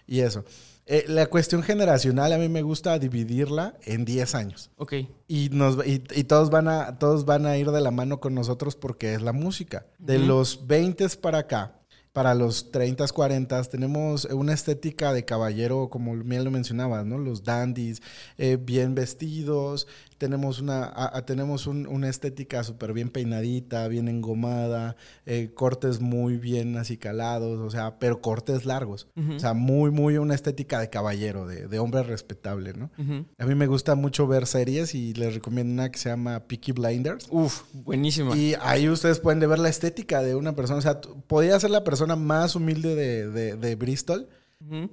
[0.06, 0.44] Y eso.
[0.86, 4.70] Eh, la cuestión generacional a mí me gusta dividirla en 10 años.
[4.76, 4.94] Ok.
[5.28, 8.34] Y, nos, y, y todos, van a, todos van a ir de la mano con
[8.34, 9.86] nosotros porque es la música.
[9.98, 11.76] De los 20 para acá,
[12.14, 17.18] para los 30, 40, tenemos una estética de caballero, como bien lo mencionabas, ¿no?
[17.18, 18.02] Los dandies,
[18.38, 24.08] eh, bien vestidos, tenemos una, a- a- tenemos un- una estética súper bien peinadita, bien
[24.08, 24.96] engomada,
[25.26, 29.08] eh, cortes muy bien acicalados, o sea, pero cortes largos.
[29.36, 32.90] O sea, muy, muy una estética de caballero, de, de hombre respetable, ¿no?
[33.38, 36.72] A mí me gusta mucho ver series y les recomiendo una que se llama Peaky
[36.72, 37.26] Blinders.
[37.30, 38.36] Uf, buenísima.
[38.36, 40.78] Y ahí ustedes pueden ver la estética de una persona.
[40.78, 44.28] O sea, podía ser la persona más humilde de, de- de Bristol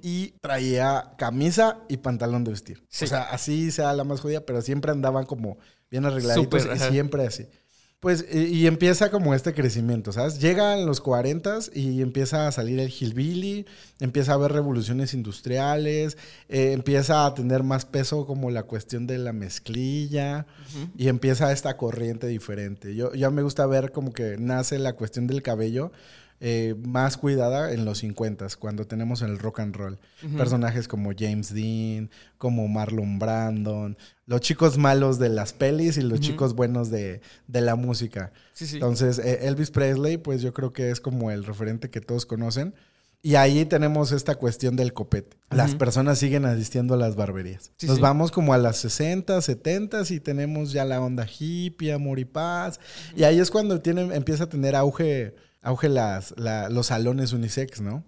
[0.02, 2.84] Y traía camisa y pantalón de vestir.
[2.88, 3.04] Sí.
[3.04, 5.58] O sea, así sea la más jodida, pero siempre andaban como
[5.90, 6.90] bien arregladitos Súper, y ajá.
[6.90, 7.46] siempre así.
[8.02, 10.40] Pues, y, y empieza como este crecimiento, ¿sabes?
[10.40, 13.64] Llegan los 40 y empieza a salir el hillbilly,
[14.00, 19.18] empieza a haber revoluciones industriales, eh, empieza a tener más peso como la cuestión de
[19.18, 20.46] la mezclilla
[20.98, 22.96] y empieza esta corriente diferente.
[22.96, 25.92] Yo ya me gusta ver como que nace la cuestión del cabello
[26.44, 29.98] eh, más cuidada en los 50 cuando tenemos el rock and roll.
[30.36, 36.18] Personajes como James Dean, como Marlon Brandon, los chicos malos de las pelis y los
[36.18, 38.32] chicos buenos de, de la música.
[38.54, 38.74] Sí, sí.
[38.74, 42.74] Entonces, eh, Elvis Presley, pues yo creo que es como el referente que todos conocen.
[43.24, 45.36] Y ahí tenemos esta cuestión del copete.
[45.50, 47.70] Las personas siguen asistiendo a las barberías.
[47.76, 48.02] Sí, Nos sí.
[48.02, 52.80] vamos como a las 60, 70 y tenemos ya la onda hippie, amor y paz.
[53.14, 57.80] Y ahí es cuando tiene, empieza a tener auge, auge las, la- los salones unisex,
[57.80, 58.04] ¿no?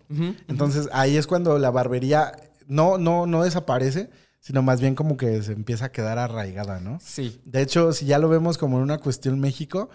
[0.49, 2.33] Entonces ahí es cuando la barbería
[2.67, 6.99] no, no, no desaparece, sino más bien como que se empieza a quedar arraigada, ¿no?
[7.03, 7.41] Sí.
[7.45, 9.89] De hecho, si ya lo vemos como en una cuestión México,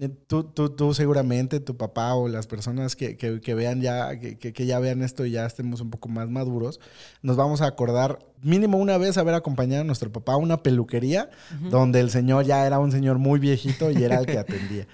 [0.00, 4.18] eh, tú, tú, tú seguramente, tu papá o las personas que, que- que vean ya,
[4.18, 6.80] que, que- ya vean esto y ya estemos un poco más maduros,
[7.22, 11.30] nos vamos a acordar mínimo una vez haber acompañado a nuestro papá a una peluquería
[11.70, 14.86] donde el señor ya era un señor muy viejito y era el que atendía.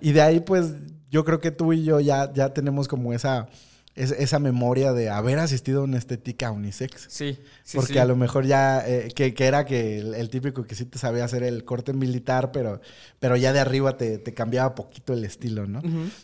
[0.00, 0.72] Y de ahí, pues,
[1.10, 3.48] yo creo que tú y yo ya, ya tenemos como esa,
[3.94, 7.06] es- esa memoria de haber asistido a una estética unisex.
[7.08, 7.38] Sí.
[7.64, 7.98] sí, Porque sí.
[7.98, 10.98] a lo mejor ya, eh, que, que era que el, el típico que sí te
[10.98, 12.80] sabía hacer el corte militar, pero,
[13.18, 15.80] pero ya de arriba te, te cambiaba poquito el estilo, ¿no?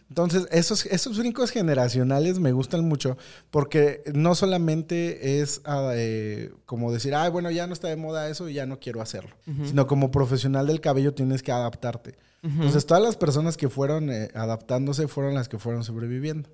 [0.09, 3.17] Entonces, esos, esos brincos generacionales me gustan mucho
[3.51, 8.29] porque no solamente es ah, eh, como decir, ay, bueno, ya no está de moda
[8.29, 12.17] eso y ya no quiero hacerlo, sino como profesional del cabello tienes que adaptarte.
[12.45, 16.51] Entonces, todas las personas que fueron eh, adaptándose fueron las que fueron sobreviviendo.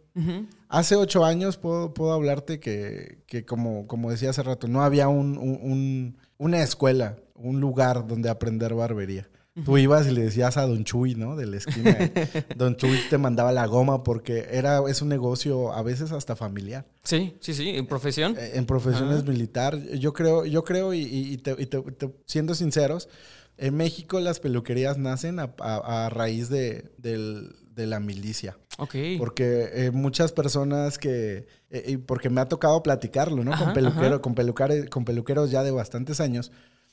[0.69, 5.09] Hace ocho años puedo, puedo hablarte que, que, como, como decía hace rato, no había
[5.09, 9.29] un, un, una escuela, un lugar donde aprender barbería.
[9.65, 11.35] Tú ibas y le decías a Don Chuy, ¿no?
[11.35, 11.97] De la esquina.
[12.57, 16.87] Don Chuy te mandaba la goma porque era, es un negocio a veces hasta familiar.
[17.03, 18.37] Sí, sí, sí, en profesión.
[18.39, 19.77] Eh, en profesiones militar.
[19.99, 21.83] Yo creo, yo creo y, y, te, y te,
[22.27, 23.09] siendo sinceros,
[23.57, 28.57] en México las peluquerías nacen a, a, raíz de, del, de, la milicia.
[28.79, 28.95] Ok.
[29.19, 31.47] Porque eh, muchas personas que...
[31.71, 33.57] Eh, porque me ha tocado platicarlo, ¿no?
[33.59, 36.53] con, peluquero, con, pelucares, con peluqueros ya de bastantes años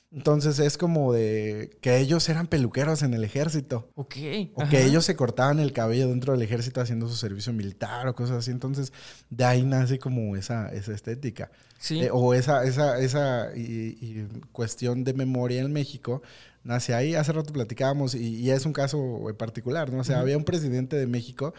[0.09, 3.89] entonces es como de que ellos eran peluqueros en el ejército.
[3.95, 4.15] Ok.
[4.53, 8.15] O que ellos se cortaban el cabello dentro del ejército haciendo su servicio militar o
[8.15, 8.51] cosas así.
[8.51, 8.93] Entonces
[9.29, 11.51] de ahí nace como esa, esa estética.
[11.77, 11.99] Sí.
[11.99, 16.21] Eh, o esa, esa, esa y, cuestión de memoria en México
[16.63, 17.13] nace ahí.
[17.13, 19.99] Hace rato platicábamos y, es un caso particular, ¿no?
[19.99, 21.53] O sea, había un presidente de México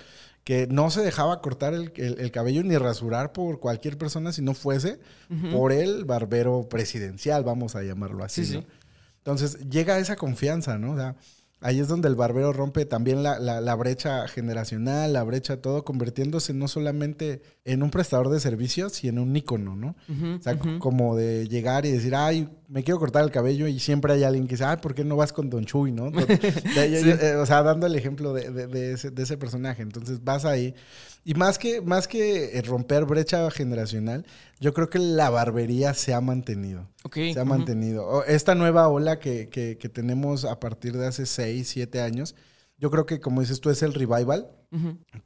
[0.48, 4.98] que no se dejaba cortar el, cabello ni rasurar por cualquier persona si no fuese
[5.52, 8.64] por el barbero presidencial, vamos a llamarlo así.
[9.18, 10.92] Entonces llega esa confianza, ¿no?
[10.92, 11.16] O sea,
[11.60, 16.54] Ahí es donde el barbero rompe también la, la, brecha generacional, la brecha todo, convirtiéndose
[16.54, 19.94] no solamente en un prestador de servicios, sino en un ícono, ¿no?
[20.36, 24.12] o sea, como de llegar y decir, ay, me quiero cortar el cabello y siempre
[24.12, 26.10] hay alguien que dice, ay, ¿por qué no vas con Don Chuy, no?
[26.78, 29.82] Eh, o sea, dando el ejemplo de, de, ese, de ese personaje.
[29.82, 30.74] Entonces vas ahí
[31.28, 34.24] y más que, más que eh, romper brecha generacional,
[34.60, 36.88] yo creo que la barbería se ha mantenido.
[37.12, 38.24] Se ha mantenido.
[38.24, 42.34] Esta nueva ola que, que, tenemos a partir de hace 6, 7 años,
[42.78, 44.50] yo creo que, como dices tú, es el revival,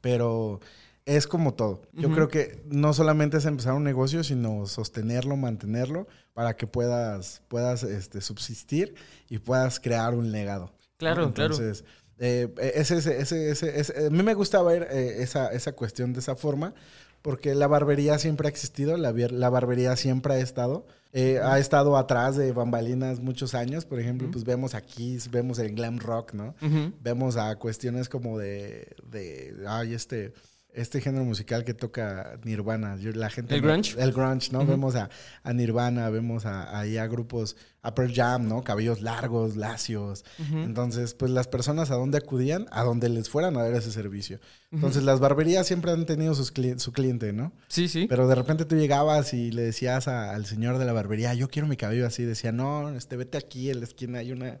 [0.01, 0.59] pero
[1.05, 1.81] es como todo.
[1.93, 7.41] Yo creo que no solamente es empezar un negocio, sino sostenerlo, mantenerlo, para que puedas,
[7.47, 8.95] puedas este, subsistir
[9.29, 10.71] y puedas crear un legado.
[10.97, 11.83] Claro, Entonces,
[12.19, 16.35] eh, ese, ese, ese, a mí me gusta ver eh, esa, esa cuestión de esa
[16.35, 16.73] forma,
[17.21, 20.85] porque la barbería siempre ha existido, la, la barbería siempre ha estado.
[21.15, 25.75] Eh, ha estado atrás de bambalinas muchos años, por ejemplo, pues vemos aquí, vemos el
[25.75, 26.55] glam rock, ¿no?
[27.01, 30.33] Vemos a cuestiones como de, de, ay, este,
[30.73, 32.97] este género musical que toca Nirvana.
[32.97, 33.95] la gente el grunge.
[34.01, 34.65] El grunge, ¿no?
[34.65, 35.09] Vemos a,
[35.53, 38.63] Nirvana, vemos a, ahí a grupos, Upper Jam, ¿no?
[38.63, 40.25] Cabellos largos, lacios.
[40.51, 44.39] Entonces, pues las personas a dónde acudían, a donde les fueran a dar ese servicio.
[44.71, 47.53] Entonces, las barberías siempre han tenido sus su cliente, ¿no?
[47.67, 48.07] Sí, sí.
[48.09, 51.67] Pero de repente tú llegabas y le decías al señor de la barbería, yo quiero
[51.67, 52.23] mi cabello así.
[52.23, 54.59] Decía, no, este, vete aquí en la esquina, hay una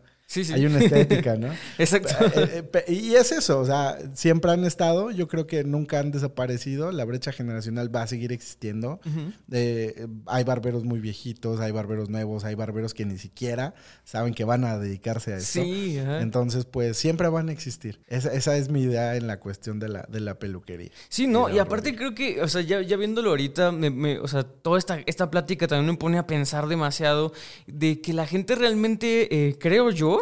[0.53, 1.49] hay una estética, ¿no?
[1.77, 2.13] Exacto.
[2.39, 6.11] Eh, eh, y es eso, o sea, siempre han estado, yo creo que nunca han
[6.11, 8.99] desaparecido, la brecha generacional va a seguir existiendo.
[9.51, 14.43] Eh, hay barberos muy viejitos, hay barberos nuevos, hay barberos que ni siquiera saben que
[14.43, 15.61] van a dedicarse a eso.
[15.61, 18.01] Sí, Entonces, pues siempre van a existir.
[18.07, 20.89] Esa, es mi idea en la cuestión de la, de la peluquería.
[21.09, 23.71] Sí, no, y, aparte creo que, o sea, ya, viéndolo ahorita,
[24.21, 27.33] o sea, toda esta, esta plática también me pone a pensar demasiado
[27.67, 30.12] de que la gente realmente, creo yo,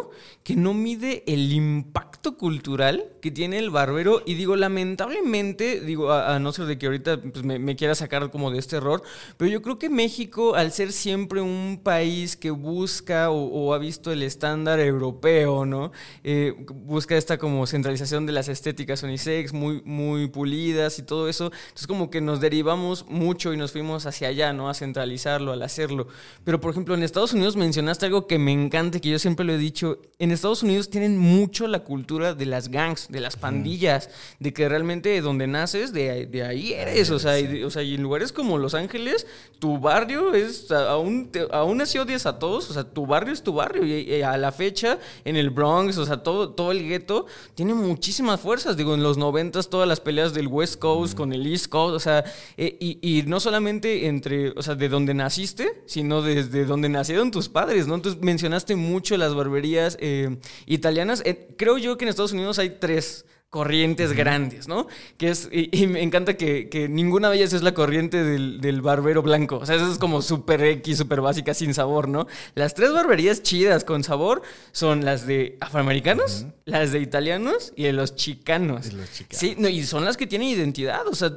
[0.42, 4.22] que no mide el impacto cultural que tiene el barbero.
[4.26, 8.50] Y digo, lamentablemente, digo, a, no ser de que ahorita pues, me, quiera sacar como
[8.50, 9.02] de este error,
[9.36, 14.12] pero yo creo que México, al ser siempre un país que busca o, ha visto
[14.12, 15.92] el estándar europeo, ¿no?
[16.24, 21.46] Eh, busca esta como centralización de las estéticas unisex, muy, muy pulidas y todo eso.
[21.68, 24.68] Entonces como que nos derivamos mucho y nos fuimos hacia allá, ¿no?
[24.68, 26.08] A centralizarlo, al hacerlo.
[26.44, 29.52] Pero por ejemplo, en Estados Unidos mencionaste algo que me encanta, que yo siempre lo
[29.52, 29.81] he dicho,
[30.18, 34.68] en Estados Unidos tienen mucho la cultura de las gangs, de las pandillas, de que
[34.68, 37.10] realmente donde naces, de, de ahí eres.
[37.10, 39.26] O sea, y, o sea, y en lugares como Los Ángeles,
[39.58, 43.54] tu barrio es, aún, aún así odias a todos, o sea, tu barrio es tu
[43.54, 43.84] barrio.
[43.84, 48.40] Y, a la fecha, en el Bronx, o sea, todo, todo el gueto tiene muchísimas
[48.40, 48.76] fuerzas.
[48.76, 52.00] Digo, en los noventas, todas las peleas del West Coast con el East Coast, o
[52.00, 52.24] sea,
[52.56, 57.32] eh, y, y, no solamente entre, o sea, de donde naciste, sino desde donde nacieron
[57.32, 57.96] tus padres, ¿no?
[57.96, 61.22] Entonces mencionaste mucho las barberías eh, italianas.
[61.24, 64.86] Eh, creo yo que en Estados Unidos hay tres corrientes grandes, ¿no?
[65.18, 69.58] Que es, y, me encanta que, ninguna de ellas es la corriente del, barbero blanco.
[69.58, 72.26] O sea, eso es como súper X, súper básica, sin sabor, ¿no?
[72.54, 74.40] Las tres barberías chidas con sabor
[74.72, 78.86] son las de afroamericanos, las de italianos y de los chicanos.
[78.86, 79.38] Y los chicanos.
[79.38, 81.06] Sí, no, y son las que tienen identidad.
[81.06, 81.36] O sea,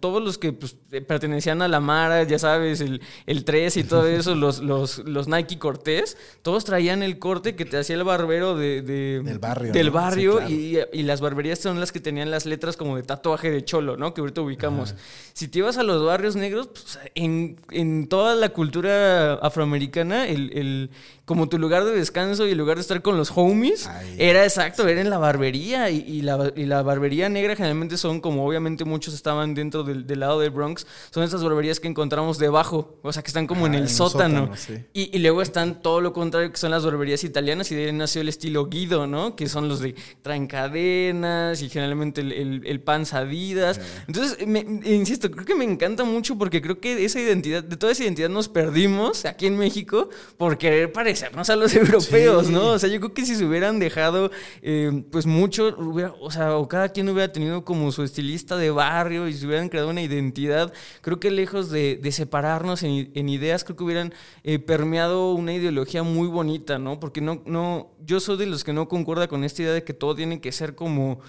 [0.00, 0.76] todos los que pues,
[1.08, 5.28] pertenecían a la Mara, ya sabes, el, el 3 y todo eso, los, los, los
[5.28, 9.72] Nike Cortés, todos traían el corte que te hacía el barbero de, del barrio.
[9.72, 13.50] Del barrio y y las barberías son las que tenían las letras como de tatuaje
[13.50, 14.14] de cholo, ¿no?
[14.14, 14.94] Que ahorita ubicamos.
[15.32, 20.50] Si te ibas a los barrios negros, pues, en, en, toda la cultura afroamericana, el,
[20.56, 20.90] el,
[21.24, 24.86] como tu lugar de descanso y el lugar de estar con los homies, era exacto,
[24.88, 25.90] era en la barbería.
[25.90, 30.06] Y, y, la, y, la, barbería negra generalmente son, como obviamente muchos estaban dentro del,
[30.06, 33.66] del, lado del Bronx, son esas barberías que encontramos debajo, o sea, que están como
[33.66, 34.54] en el sótano.
[34.54, 34.84] sótano sí.
[34.92, 37.92] y, y, luego están todo lo contrario, que son las barberías italianas, y de ahí
[37.92, 39.36] nació el estilo Guido, ¿no?
[39.36, 40.46] Que son los de traen
[40.80, 43.80] y generalmente el, el, el panzadidas.
[44.06, 47.92] Entonces, me, insisto, creo que me encanta mucho porque creo que esa identidad, de toda
[47.92, 52.68] esa identidad nos perdimos aquí en México por querer parecer a los europeos, ¿no?
[52.68, 54.30] O sea, yo creo que si se hubieran dejado,
[54.62, 55.76] eh, pues mucho,
[56.20, 59.68] o sea, o cada quien hubiera tenido como su estilista de barrio y se hubieran
[59.68, 64.12] creado una identidad, creo que lejos de, separarnos en, ideas, creo que hubieran
[64.42, 66.98] eh, permeado una ideología muy bonita, ¿no?
[66.98, 69.94] Porque no, no, yo soy de los que no concuerda con esta idea de que
[69.94, 71.20] todo tiene que ser como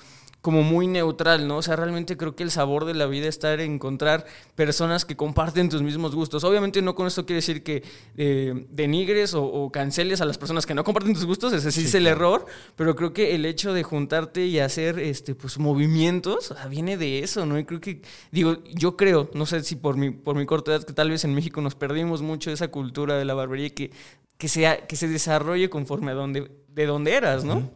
[0.41, 1.57] como muy neutral, ¿no?
[1.57, 4.25] O sea, realmente creo que el sabor de la vida está en encontrar
[4.55, 6.43] personas que comparten tus mismos gustos.
[6.43, 7.83] Obviamente no con esto quiere decir que
[8.17, 11.93] eh, denigres o, canceles a las personas que no comparten tus gustos, ese sí, es
[11.93, 16.55] el error, pero creo que el hecho de juntarte y hacer este pues movimientos, o
[16.55, 17.59] sea, viene de eso, ¿no?
[17.59, 18.01] Y creo que
[18.31, 21.23] digo, yo creo, no sé si por mi por mi corta edad que tal vez
[21.23, 23.91] en México nos perdimos mucho esa cultura de la barbería que
[24.39, 27.69] que sea que se desarrolle conforme a donde de donde eras, ¿no?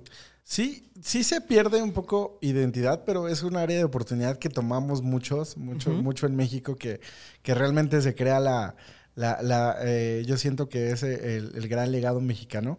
[0.48, 5.02] Sí, sí se pierde un poco identidad, pero es un área de oportunidad que tomamos
[5.02, 7.02] muchos, mucho, mucho en México, que,
[7.42, 8.76] que realmente se crea la,
[9.16, 12.78] la, la eh, yo siento que es el, el gran legado mexicano.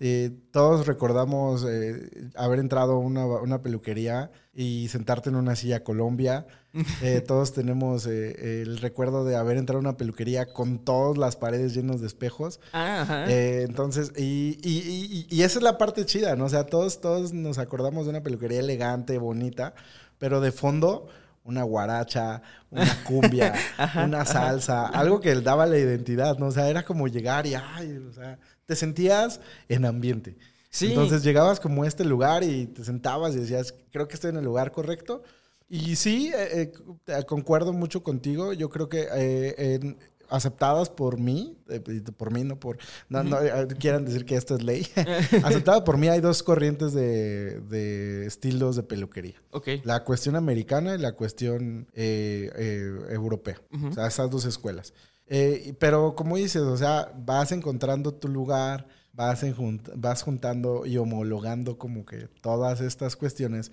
[0.00, 5.84] eh, todos recordamos eh, haber entrado a una, una, peluquería y sentarte en una silla
[5.84, 6.46] Colombia.
[7.00, 11.34] Eh, todos tenemos eh, el recuerdo de haber entrado a una peluquería con todas las
[11.34, 12.60] paredes llenas de espejos.
[12.74, 16.44] Ah, entonces, y, y, y, y, esa es la parte chida, ¿no?
[16.44, 19.74] O sea, todos, todos nos acordamos de una peluquería elegante, bonita,
[20.18, 21.08] pero de fondo
[21.46, 23.54] una guaracha, una cumbia,
[24.04, 26.46] una salsa, algo que daba la identidad, ¿no?
[26.46, 30.36] O sea, era como llegar y, ay, o sea, te sentías en ambiente.
[30.70, 30.88] Sí.
[30.88, 34.36] Entonces llegabas como a este lugar y te sentabas y decías, creo que estoy en
[34.36, 35.22] el lugar correcto.
[35.68, 36.72] Y sí, eh,
[37.06, 38.52] eh, concuerdo mucho contigo.
[38.52, 41.80] Yo creo que eh, en, aceptadas por mí, eh,
[42.16, 44.86] por mí, no por, no, no eh, quieran decir que esto es ley,
[45.44, 49.40] aceptada por mí hay dos corrientes de, de, estilos de peluquería.
[49.50, 49.80] Okay.
[49.84, 53.60] La cuestión americana y la cuestión eh, europea.
[53.90, 54.92] O sea, esas dos escuelas.
[55.78, 58.86] pero como dices, o sea, vas encontrando tu lugar,
[59.16, 63.72] vas, en, vas juntando y homologando como que todas estas cuestiones.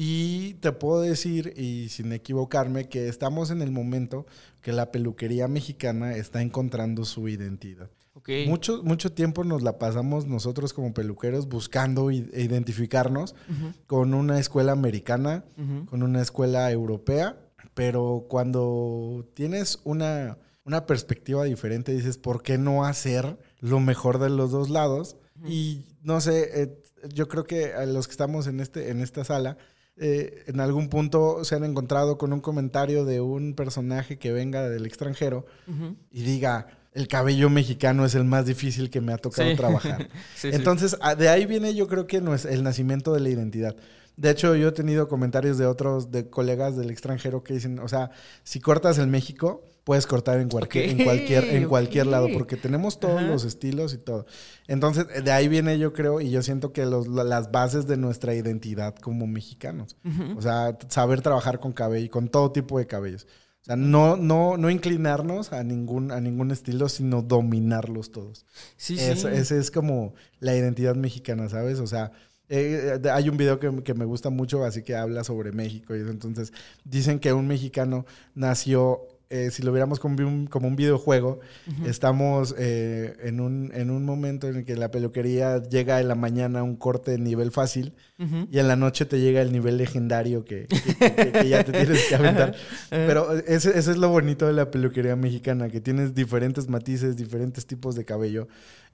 [0.00, 4.26] Y te puedo decir, y sin equivocarme, que estamos en el momento
[4.60, 7.90] que la peluquería mexicana está encontrando su identidad.
[8.14, 8.46] Okay.
[8.46, 13.74] Mucho, mucho tiempo nos la pasamos nosotros como peluqueros buscando identificarnos uh -huh.
[13.88, 15.86] con una escuela americana, uh -huh.
[15.86, 17.36] con una escuela europea,
[17.74, 24.30] pero cuando tienes una, una perspectiva diferente, dices, ¿por qué no hacer lo mejor de
[24.30, 25.16] los dos lados?
[25.40, 25.50] Uh -huh.
[25.50, 26.82] Y no sé, eh,
[27.12, 29.58] yo creo que a los que estamos en, este, en esta sala,
[30.00, 34.68] eh, en algún punto se han encontrado con un comentario de un personaje que venga
[34.68, 35.96] del extranjero uh -huh.
[36.12, 39.56] y diga, el cabello mexicano es el más difícil que me ha tocado sí.
[39.56, 40.08] trabajar.
[40.36, 41.16] sí, Entonces, sí.
[41.18, 43.76] de ahí viene yo creo que no es el nacimiento de la identidad.
[44.16, 47.86] De hecho, yo he tenido comentarios de otros, de colegas del extranjero que dicen, o
[47.86, 48.10] sea,
[48.42, 52.12] si cortas el México, puedes cortar en cualquier, okay, en cualquier, en cualquier okay.
[52.12, 53.26] lado, porque tenemos todos Ajá.
[53.26, 54.26] los estilos y todo.
[54.66, 58.34] Entonces, de ahí viene yo creo, y yo siento que los, las bases de nuestra
[58.34, 59.96] identidad como mexicanos.
[60.04, 60.36] Uh -huh.
[60.36, 63.26] O sea, saber trabajar con cabello, con todo tipo de cabellos.
[63.62, 68.44] O sea, no, no, no inclinarnos a ningún, a ningún estilo, sino dominarlos todos.
[68.76, 69.54] Sí, Esa sí.
[69.54, 71.80] es como la identidad mexicana, ¿sabes?
[71.80, 72.12] O sea,
[72.50, 75.96] eh, hay un video que, que, me gusta mucho, así que habla sobre México.
[75.96, 76.52] Y entonces
[76.84, 81.70] dicen que un mexicano nació eh, si lo viéramos como un, como un videojuego, uh
[81.70, 81.86] -huh.
[81.88, 86.14] estamos eh, en, un, en un momento en el que la peluquería llega en la
[86.14, 88.48] mañana a un corte de nivel fácil uh -huh.
[88.50, 91.72] y en la noche te llega el nivel legendario que, que, que, que ya te
[91.72, 92.54] tienes que aventar.
[92.90, 97.94] Pero eso, es lo bonito de la peluquería mexicana, que tienes diferentes matices, diferentes tipos
[97.94, 98.48] de cabello.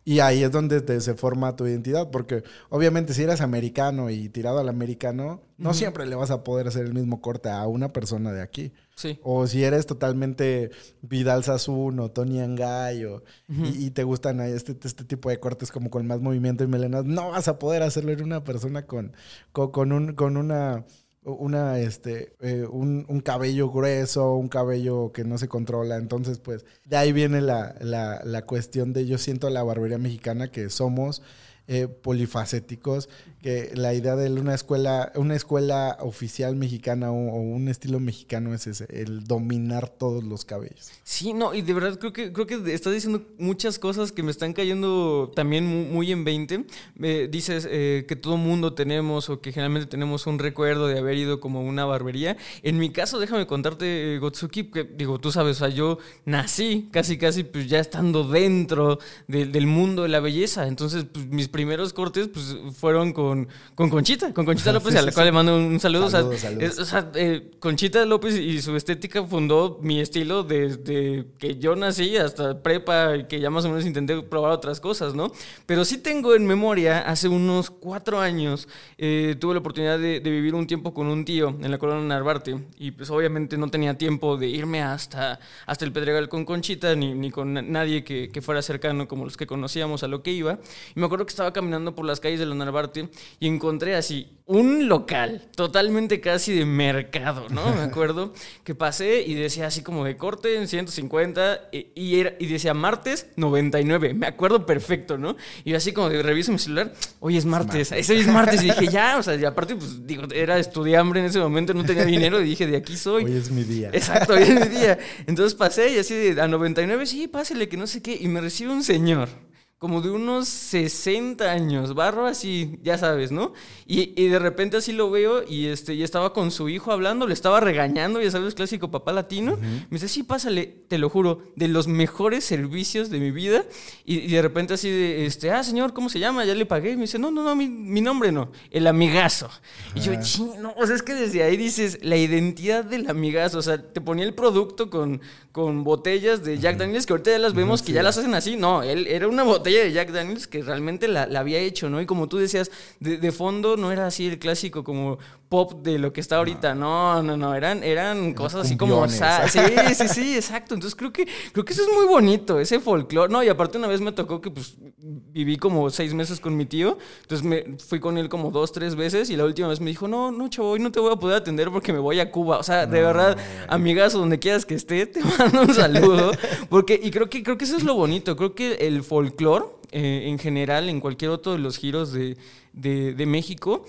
[0.07, 4.29] Y ahí es donde te, se forma tu identidad, porque obviamente si eres americano y
[4.29, 5.77] tirado al americano, no uh -huh.
[5.77, 8.73] siempre le vas a poder hacer el mismo corte a una persona de aquí.
[8.96, 9.18] Sí.
[9.22, 10.70] O si eres totalmente
[11.02, 13.74] Vidal Sassoon o Tony Angay o, uh -huh.
[13.74, 17.04] y, y, te gustan este, este, tipo de cortes como con más movimiento y melenas,
[17.04, 19.12] no vas a poder hacerlo en una persona con,
[19.52, 20.85] con, con, un, con una
[21.24, 25.96] una este eh, un, un, cabello grueso, un cabello que no se controla.
[25.96, 30.50] Entonces, pues, de ahí viene la, la, la, cuestión de yo siento la barbería mexicana
[30.50, 31.22] que somos
[31.66, 33.09] eh, polifacéticos,
[33.44, 38.54] que la idea de una escuela, una escuela oficial mexicana o, o un estilo mexicano
[38.54, 40.90] es ese, el dominar todos los cabellos.
[41.02, 44.30] Sí, no, y de verdad creo que, creo que estás diciendo muchas cosas que me
[44.30, 46.64] están cayendo también mu- muy, en 20.
[47.02, 51.18] Eh, dices eh, que todo mundo tenemos o que generalmente tenemos un recuerdo de haber
[51.18, 52.38] ido como una barbería.
[52.62, 56.88] En mi caso, déjame contarte, eh, Gotsuki, que digo, tú sabes, o sea, yo nací
[56.92, 60.66] casi, casi, pues ya estando dentro del- del mundo de la belleza.
[60.66, 63.34] Entonces, pues, mis primeros cortes, pues fueron con,
[63.75, 65.29] con Conchita, con Conchita López, Sí, a la cual sí.
[65.29, 66.11] le mando un saludo.
[66.11, 66.70] Saludos, o sea, saludos.
[66.73, 71.76] es- o sea, eh, Conchita López y su estética fundó mi estilo desde que yo
[71.76, 75.32] nací hasta prepa y que ya más o menos intenté probar otras cosas, ¿no?
[75.66, 78.68] Pero sí tengo en memoria, hace unos cuatro años,
[78.99, 82.05] eh, tuve la oportunidad de, de vivir un tiempo con un tío en la colonia
[82.07, 86.95] Narvarte y pues obviamente no tenía tiempo de irme hasta, hasta el Pedregal con Conchita
[86.95, 90.22] ni, ni con na- nadie que, que fuera cercano como los que conocíamos a lo
[90.22, 90.59] que iba.
[90.95, 93.09] Y me acuerdo que estaba caminando por las calles de la Narvarte
[93.41, 97.75] y encontré así un local totalmente casi de mercado, ¿no?
[97.75, 102.35] Me acuerdo que pasé y decía así como de corte en 150 y, y, era,
[102.39, 104.12] y decía martes 99.
[104.12, 105.37] Me acuerdo perfecto, ¿no?
[105.64, 108.62] Y yo así como de reviso mi celular, hoy es martes, ese hoy es martes.
[108.62, 111.85] Y dije, ya, o sea, y aparte, pues digo, era estudiambre en ese momento, no
[111.85, 113.25] tenía dinero y dije, de aquí soy.
[113.25, 113.91] Hoy es mi día.
[113.93, 114.99] Exacto, hoy es mi día.
[115.27, 118.18] Entonces pasé y así de a 99, sí, pásele, que no sé qué.
[118.20, 119.31] Y me recibe un señor,
[119.79, 123.53] como de unos 60 años, barro así, ya sabes, ¿no?
[123.87, 127.27] Y, y de repente así lo veo y, este, y estaba con su hijo hablando,
[127.27, 129.59] le estaba regañando, ya sabes, clásico papá latino.
[129.61, 133.64] Me dice, sí, pásale, te lo juro, de los mejores servicios de mi vida.
[134.07, 136.47] Y, y de repente así de, este, ah, señor, ¿cómo se llama?
[136.47, 136.93] Ya le pagué.
[136.93, 139.51] Y me dice, no, no, no, mi, mi nombre no, el amigazo.
[139.95, 143.59] Y yo, ching, no, o sea, es que desde ahí dices, la identidad del amigazo,
[143.59, 145.20] o sea, te ponía el producto con,
[145.53, 148.57] con botellas de Jack Daniels, que ahorita ya las vemos que ya las hacen así.
[148.57, 152.01] No, él era una botella de Jack Daniels que realmente la, había hecho, ¿no?
[152.01, 155.19] Y como tú decías, de, de fondo no era así el clásico como
[155.55, 156.74] pop de lo que está ahorita.
[156.74, 159.09] No, no, no, eran, eran cosas así como...
[159.09, 159.61] sa- Sí,
[159.94, 160.74] sí, sí, exacto.
[160.74, 163.32] Entonces creo que, creo que eso es muy bonito, ese folclore.
[163.32, 166.66] No, y aparte una vez me tocó que pues viví como seis meses con mi
[166.66, 169.90] tío, entonces me fui con él como dos, tres veces y la última vez me
[169.90, 172.32] dijo, no, no, chavo, hoy no te voy a poder atender porque me voy a
[172.32, 172.59] Cuba.
[172.59, 173.36] O sea, de verdad,
[173.68, 176.32] amigazo, donde quieras que esté, te mando un saludo.
[176.68, 180.24] Porque, y creo que, creo que eso es lo bonito, creo que el folclore eh,
[180.26, 182.36] en general, en cualquier otro de los giros de,
[182.72, 183.84] de, de México,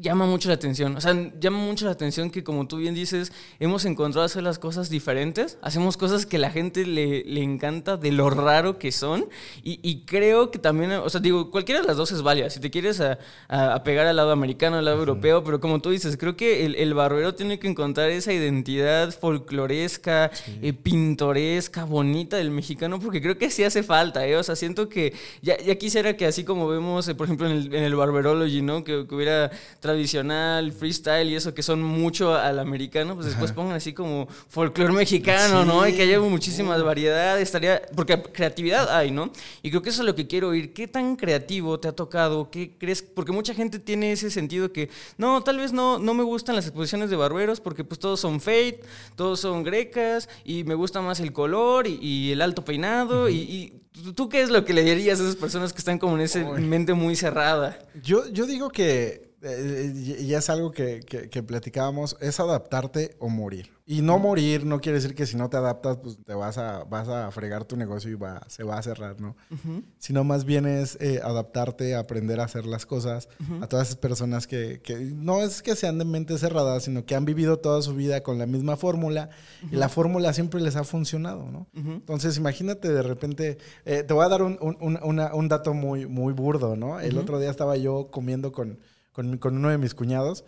[0.00, 0.96] llama mucho la atención.
[0.96, 4.58] O sea, llama mucho la atención que, como tú bien dices, hemos encontrado hacer las
[4.58, 5.58] cosas diferentes.
[5.62, 9.26] Hacemos cosas que la gente le, le encanta de lo raro que son.
[9.62, 12.50] Y, y creo que también, o sea, digo, cualquiera de las dos es válida.
[12.50, 13.18] Si te quieres a,
[13.48, 16.64] a- a pegar al lado americano, al lado europeo, pero como tú dices, creo que
[16.66, 20.30] el, el barbero tiene que encontrar esa identidad folcloresca,
[20.62, 24.36] eh, pintoresca, bonita del mexicano, porque creo que sí hace falta, ¿eh?
[24.36, 27.52] O sea, siento que ya, ya quisiera que así como vemos, eh, por ejemplo, en
[27.56, 28.84] el, en el Barberology, ¿no?
[28.84, 29.50] Que, que hubiera
[29.80, 34.92] tradicional, freestyle y eso, que son mucho al americano, pues después pongan así como folclore
[34.92, 35.86] mexicano, ¿no?
[35.88, 39.30] Y que haya muchísimas variedades, estaría, porque creatividad hay, ¿no?
[39.62, 40.72] Y creo que eso es lo que quiero oír.
[40.72, 42.50] ¿Qué tan creativo te ha tocado?
[42.50, 43.02] ¿Qué crees?
[43.02, 46.66] Porque mucha gente tiene ese sentido que, no, tal vez no, no me gustan las
[46.66, 48.80] exposiciones de barberos porque pues todos son fade,
[49.14, 53.28] todos son grecas y me gusta más el color y, y el alto peinado.
[53.28, 55.98] y, y ¿tú- ¿tú qué es lo que le dirías a esas personas que están
[55.98, 56.38] como en esa
[56.68, 57.78] mente muy cerrada?
[58.02, 63.16] Yo, yo digo que, eh, y y es algo que, que- que platicábamos, es adaptarte
[63.18, 63.70] o morir.
[63.88, 66.82] Y no morir no quiere decir que si no te adaptas, pues te vas a,
[66.84, 69.36] vas a fregar tu negocio y va, se va a cerrar, ¿no?
[69.98, 73.28] Sino más bien es eh, adaptarte, aprender a hacer las cosas
[73.62, 77.14] a todas esas personas que, que no es que sean de mente cerrada, sino que
[77.14, 79.30] han vivido toda su vida con la misma fórmula
[79.70, 81.68] y la fórmula siempre les ha funcionado, ¿no?
[81.74, 85.74] Entonces imagínate de repente, eh, te voy a dar un, un- un- una- un dato
[85.74, 86.98] muy, muy burdo, ¿no?
[86.98, 88.80] El otro día estaba yo comiendo con,
[89.16, 90.44] con, con uno de mis cuñados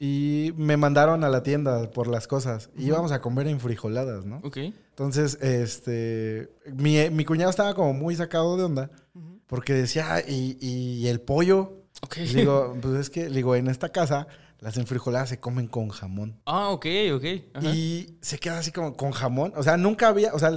[0.00, 4.26] y me mandaron a la tienda por las cosas y íbamos a comer en frijoladas,
[4.26, 4.40] ¿no?
[4.42, 4.56] Ok.
[4.90, 8.90] Entonces, este, mi, mi cuñado estaba como muy sacado de onda
[9.46, 11.84] porque decía, "Ah, ¿y, y el pollo?
[12.02, 12.16] Ok.
[12.16, 14.26] Y le digo, pues es que, le digo, en esta casa
[14.58, 16.40] las enfrijoladas se comen con jamón.
[16.44, 17.24] Ah, ok, ok.
[17.54, 17.70] Ajá.
[17.72, 19.52] Y se queda así como con jamón.
[19.54, 20.50] O sea, nunca había, o sea,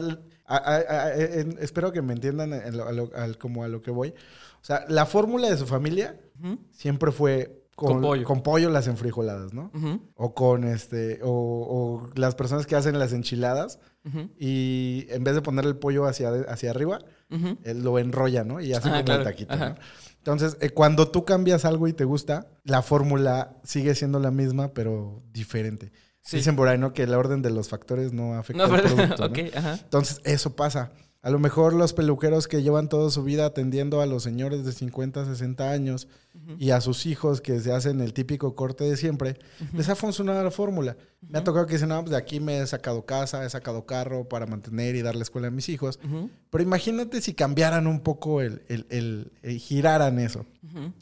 [0.55, 3.81] a- a- a- en- espero que me entiendan en lo- lo- al- como a lo
[3.81, 4.09] que voy.
[4.61, 6.59] O sea, la fórmula de su familia Ujú.
[6.71, 8.23] siempre fue con, Con pollo.
[8.25, 9.71] con pollo las enfrijoladas, ¿no?
[9.73, 15.23] Ujú, O con este, o, o las personas que hacen las enchiladas ujú, y en
[15.23, 16.99] vez de poner el pollo hacia, hacia arriba,
[17.31, 17.57] ujú.
[17.63, 18.59] eh, lo enrolla, ¿no?
[18.61, 19.21] Y hace Ah, como claro.
[19.21, 19.55] el taquito.
[19.55, 19.75] ¿no?
[20.17, 24.73] Entonces, eh, cuando tú cambias algo y te gusta, la fórmula sigue siendo la misma,
[24.73, 25.91] pero diferente.
[26.21, 26.37] Sí.
[26.37, 26.93] Dicen por ahí, ¿no?
[26.93, 29.25] Que el orden de los factores no afecta No, al producto, ¿no?
[29.25, 29.79] ok, ajá.
[29.83, 30.91] Entonces, eso pasa.
[31.23, 34.71] A lo mejor los peluqueros que llevan toda su vida atendiendo a los señores de
[34.71, 36.07] 50, 60 años
[36.57, 39.37] y a sus hijos que se hacen el típico corte de siempre,
[39.73, 40.97] les ha funcionado la fórmula.
[41.29, 43.85] Me ha tocado que dicen, no, pues de aquí me he sacado casa, he sacado
[43.85, 45.99] carro para mantener y darle escuela a mis hijos.
[46.49, 50.45] Pero imagínate si cambiaran un poco el, el, el, el giraran eso.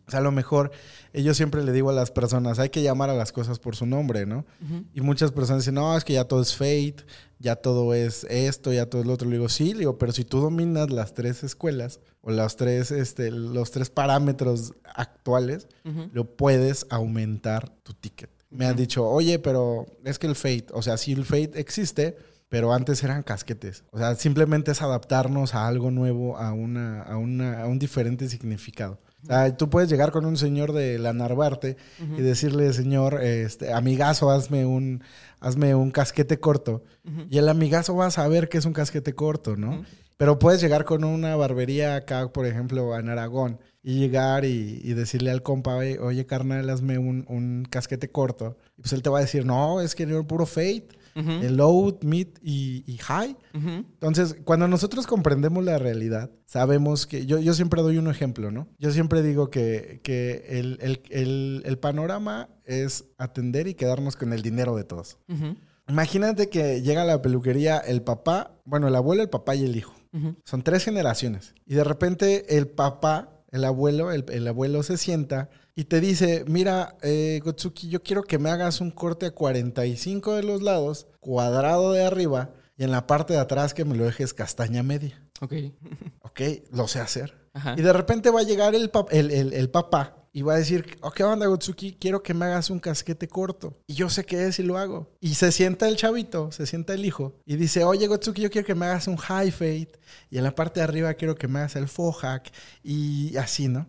[0.08, 0.72] O sea, a lo mejor
[1.14, 3.86] yo siempre le digo a las personas, hay que llamar a las cosas por su
[3.86, 4.46] nombre, ¿no?
[4.94, 7.06] Y muchas personas dicen, no, es que ya todo es fate,
[7.40, 9.28] ya todo es esto, ya todo es lo otro.
[9.28, 12.92] Le digo, sí, le digo, pero si tú dominas las tres escuelas o los tres,
[12.92, 15.68] este, los tres parámetros actuales,
[16.12, 18.30] lo puedes aumentar tu ticket.
[18.50, 22.18] Me han dicho, oye, pero es que el fate, o sea, si el fate existe,
[22.50, 23.84] pero antes eran casquetes.
[23.92, 28.28] O sea, simplemente es adaptarnos a algo nuevo, a, una, a, una, a un diferente
[28.28, 29.00] significado.
[29.24, 31.78] O sea, tú puedes llegar con un señor de la Narvarte
[32.18, 35.04] y decirle, señor, este, amigazo, hazme un,
[35.40, 36.84] hazme un casquete corto.
[37.30, 39.84] Y el amigazo va a saber que es un casquete corto, ¿no?
[40.18, 44.94] Pero puedes llegar con una barbería acá, por ejemplo, en Aragón, y llegar y, y
[44.94, 48.58] decirle al compa, oye, carnal, hazme un, un casquete corto.
[48.78, 50.88] Y pues él te va a decir, no, es que yo puro fade.
[51.20, 53.36] El low, mid y, y high.
[53.54, 57.26] Entonces, cuando nosotros comprendemos la realidad, sabemos que.
[57.26, 58.68] Yo, yo siempre doy un ejemplo, ¿no?
[58.80, 64.34] Yo siempre digo que, que el, el, el, el panorama es atender y quedarnos con
[64.34, 65.18] el dinero de todos.
[65.88, 69.76] Imagínate que llega a la peluquería el papá, bueno, el abuelo, el papá y el
[69.76, 69.94] hijo.
[70.44, 71.54] Son tres generaciones.
[71.66, 76.44] Y de repente el papá, el abuelo, el, el abuelo se sienta y te dice,
[76.48, 81.08] mira, eh, Gotsuki, yo quiero que me hagas un corte a 45 de los lados,
[81.20, 85.22] cuadrado de arriba, y en la parte de atrás que me lo dejes castaña media.
[85.42, 85.54] Ok.
[86.30, 86.42] Ok,
[86.72, 87.34] lo sé hacer.
[87.54, 87.74] Ajá.
[87.76, 90.58] Y de repente va a llegar el, pap- el, el- el papá y va a
[90.58, 91.94] decir, oh, ¿qué onda, Gotsuki?
[92.00, 93.76] Quiero que me hagas un casquete corto.
[93.88, 95.10] Y yo sé qué es y lo hago.
[95.20, 98.68] Y se sienta el chavito, se sienta el hijo y dice, oye, Gotsuki, yo quiero
[98.68, 99.92] que me hagas un high fade.
[100.30, 102.52] Y en la parte de arriba quiero que me hagas el faux hack.
[102.84, 103.88] Y así, ¿no?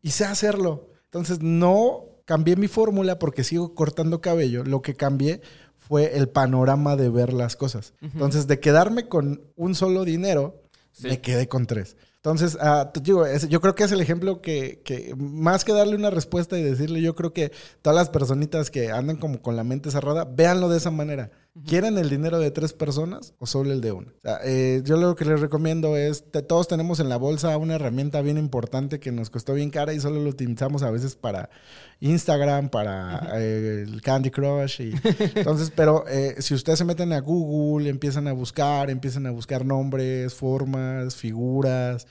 [0.00, 0.90] Y sé hacerlo.
[1.06, 4.62] Entonces no cambié mi fórmula porque sigo cortando cabello.
[4.62, 5.42] Lo que cambié
[5.90, 7.94] fue el panorama de ver las cosas.
[8.00, 10.62] Entonces, de quedarme con un solo dinero,
[10.92, 11.08] Sí.
[11.08, 11.96] me quedé con tres.
[12.16, 12.56] Entonces,
[12.92, 16.56] te digo, yo creo que es el ejemplo que, que más que darle una respuesta
[16.58, 17.50] y decirle, yo creo que
[17.82, 21.30] todas las personitas que andan como con la mente cerrada, véanlo de esa manera.
[21.66, 24.08] ¿Quieren el dinero de tres personas o solo el de una?
[24.08, 27.56] O sea, eh, yo lo que les recomiendo es, te- todos tenemos en la bolsa
[27.56, 31.16] una herramienta bien importante que nos costó bien cara y solo lo utilizamos a veces
[31.16, 31.50] para
[31.98, 34.80] Instagram, para eh, el Candy Crush.
[34.80, 34.92] Y,
[35.34, 39.64] entonces, pero eh, si ustedes se meten a Google, empiezan a buscar, empiezan a buscar
[39.64, 42.06] nombres, formas, figuras,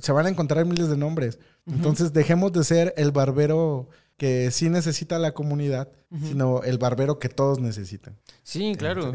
[0.00, 1.38] se van a encontrar miles de nombres.
[1.66, 5.88] Entonces, dejemos de ser el barbero que sí necesita la comunidad,
[6.22, 8.16] sino el barbero que todos necesitan.
[8.42, 9.14] Sí, claro.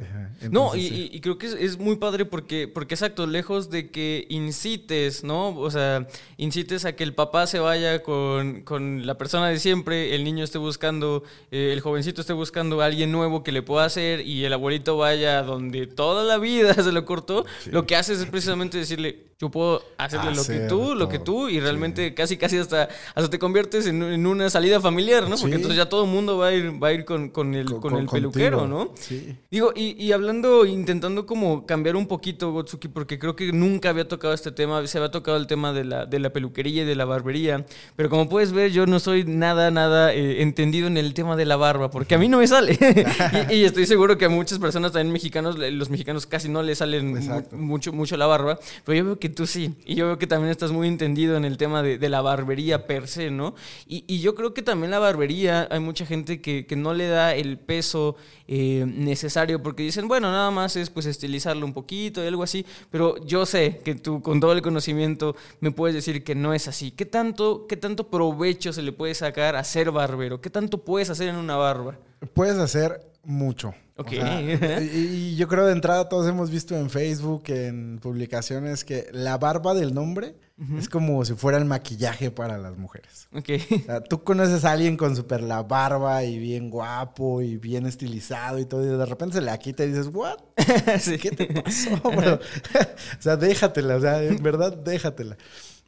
[0.49, 1.09] No, y, sí.
[1.13, 5.23] y- y creo que es, es muy padre porque, porque exacto, lejos de que incites,
[5.23, 5.49] ¿no?
[5.57, 10.15] O sea, incites a que el papá se vaya con, con la persona de siempre,
[10.15, 13.85] el niño esté buscando, eh, el jovencito esté buscando a alguien nuevo que le pueda
[13.85, 18.19] hacer y el abuelito vaya donde toda la vida se lo cortó, lo que haces
[18.19, 22.13] es precisamente decirle, yo puedo hacerle lo que tú, lo que todo, tú, y realmente
[22.13, 25.37] casi casi hasta, hasta te conviertes en, en una salida familiar, ¿no?
[25.37, 27.65] Porque entonces ya todo el mundo va a ir, va a ir con, con el,
[27.65, 28.67] Con- con el peluquero.
[28.67, 28.91] ¿no?
[28.95, 29.35] Sí.
[29.49, 34.07] Digo, y, y hablando, intentando como cambiar un poquito, Gotsuki, porque creo que nunca había
[34.07, 36.95] tocado este tema, se había tocado el tema de la, de la peluquería y de
[36.95, 37.65] la barbería,
[37.95, 41.45] pero como puedes ver, yo no soy nada, nada eh, entendido en el tema de
[41.45, 42.77] la barba, porque a mí no me sale.
[43.49, 46.79] y, y estoy seguro que a muchas personas también mexicanos, los mexicanos casi no les
[46.79, 50.17] salen mu- mucho, mucho la barba, pero yo veo que tú sí, y yo veo
[50.17, 53.55] que también estás muy entendido en el tema de, de la barbería per se, ¿no?
[53.87, 57.07] Y, y yo creo que también la barbería, hay mucha gente que, que no le
[57.07, 58.15] da el peso
[58.47, 62.65] eh, necesario porque dicen, bueno, nada más es pues estilizarlo un poquito y algo así,
[62.89, 66.67] pero yo sé que tú con todo el conocimiento me puedes decir que no es
[66.67, 66.91] así.
[66.91, 70.41] ¿Qué tanto, qué tanto provecho se le puede sacar a ser barbero?
[70.41, 71.97] ¿Qué tanto puedes hacer en una barba?
[72.33, 73.69] Puedes hacer mucho.
[73.97, 74.11] O Ok.
[74.11, 74.41] sea,
[74.81, 79.37] y, y yo creo de entrada todos hemos visto en Facebook, en publicaciones, que la
[79.37, 80.35] barba del nombre
[80.77, 83.27] es como si fuera el maquillaje para las mujeres.
[83.33, 83.49] Ok.
[83.81, 87.85] O sea, tú conoces a alguien con super la barba y bien guapo y bien
[87.85, 90.37] estilizado y todo, y de repente se le quita y dices, ¿what?
[90.99, 91.17] Sí.
[91.17, 92.35] ¿Qué te pasó, bro?
[93.19, 95.37] o sea, déjatela, o sea, en verdad, déjatela.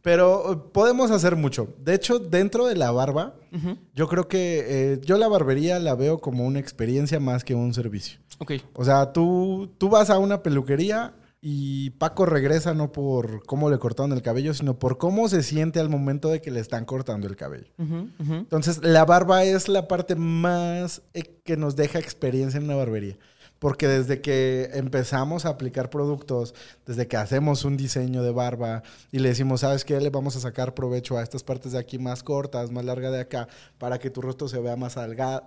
[0.01, 1.76] Pero eh, podemos hacer mucho.
[1.78, 3.36] De hecho, dentro de la barba,
[3.93, 7.74] yo creo que eh, yo la barbería la veo como una experiencia más que un
[7.74, 8.19] servicio.
[8.39, 8.53] Ok.
[8.74, 11.13] O sea, tú, tú vas a una peluquería
[11.44, 15.80] y Paco regresa no por cómo le cortaron el cabello, sino por cómo se siente
[15.80, 17.74] al momento de que le están cortando el cabello.
[18.20, 23.18] Entonces, la barba es la parte más eh, que nos deja experiencia en una barbería.
[23.62, 26.55] Porque desde que empezamos a aplicar productos,
[26.88, 28.82] desde que hacemos un diseño de barba
[29.12, 30.01] y le decimos, ¿sabes qué?
[30.01, 33.20] Le vamos a sacar provecho a estas partes de aquí más cortas, más larga de
[33.20, 33.47] acá,
[33.78, 34.95] para que tu rostro se vea más,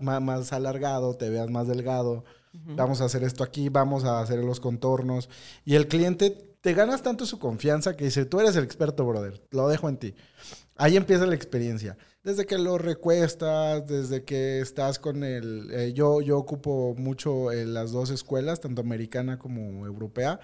[0.01, 2.25] más, alargado, te veas más delgado.
[2.53, 5.29] Vamos a hacer esto aquí, vamos a hacer los contornos.
[5.65, 9.43] Y el cliente te ganas tanto su confianza que dice, tú eres el experto, brother,
[9.51, 10.15] lo dejo en ti.
[10.77, 15.71] Ahí empieza la experiencia desde que lo recuestas, desde que estás con el...
[15.71, 20.41] Eh, yo, yo ocupo mucho eh, las dos escuelas, tanto americana como europea.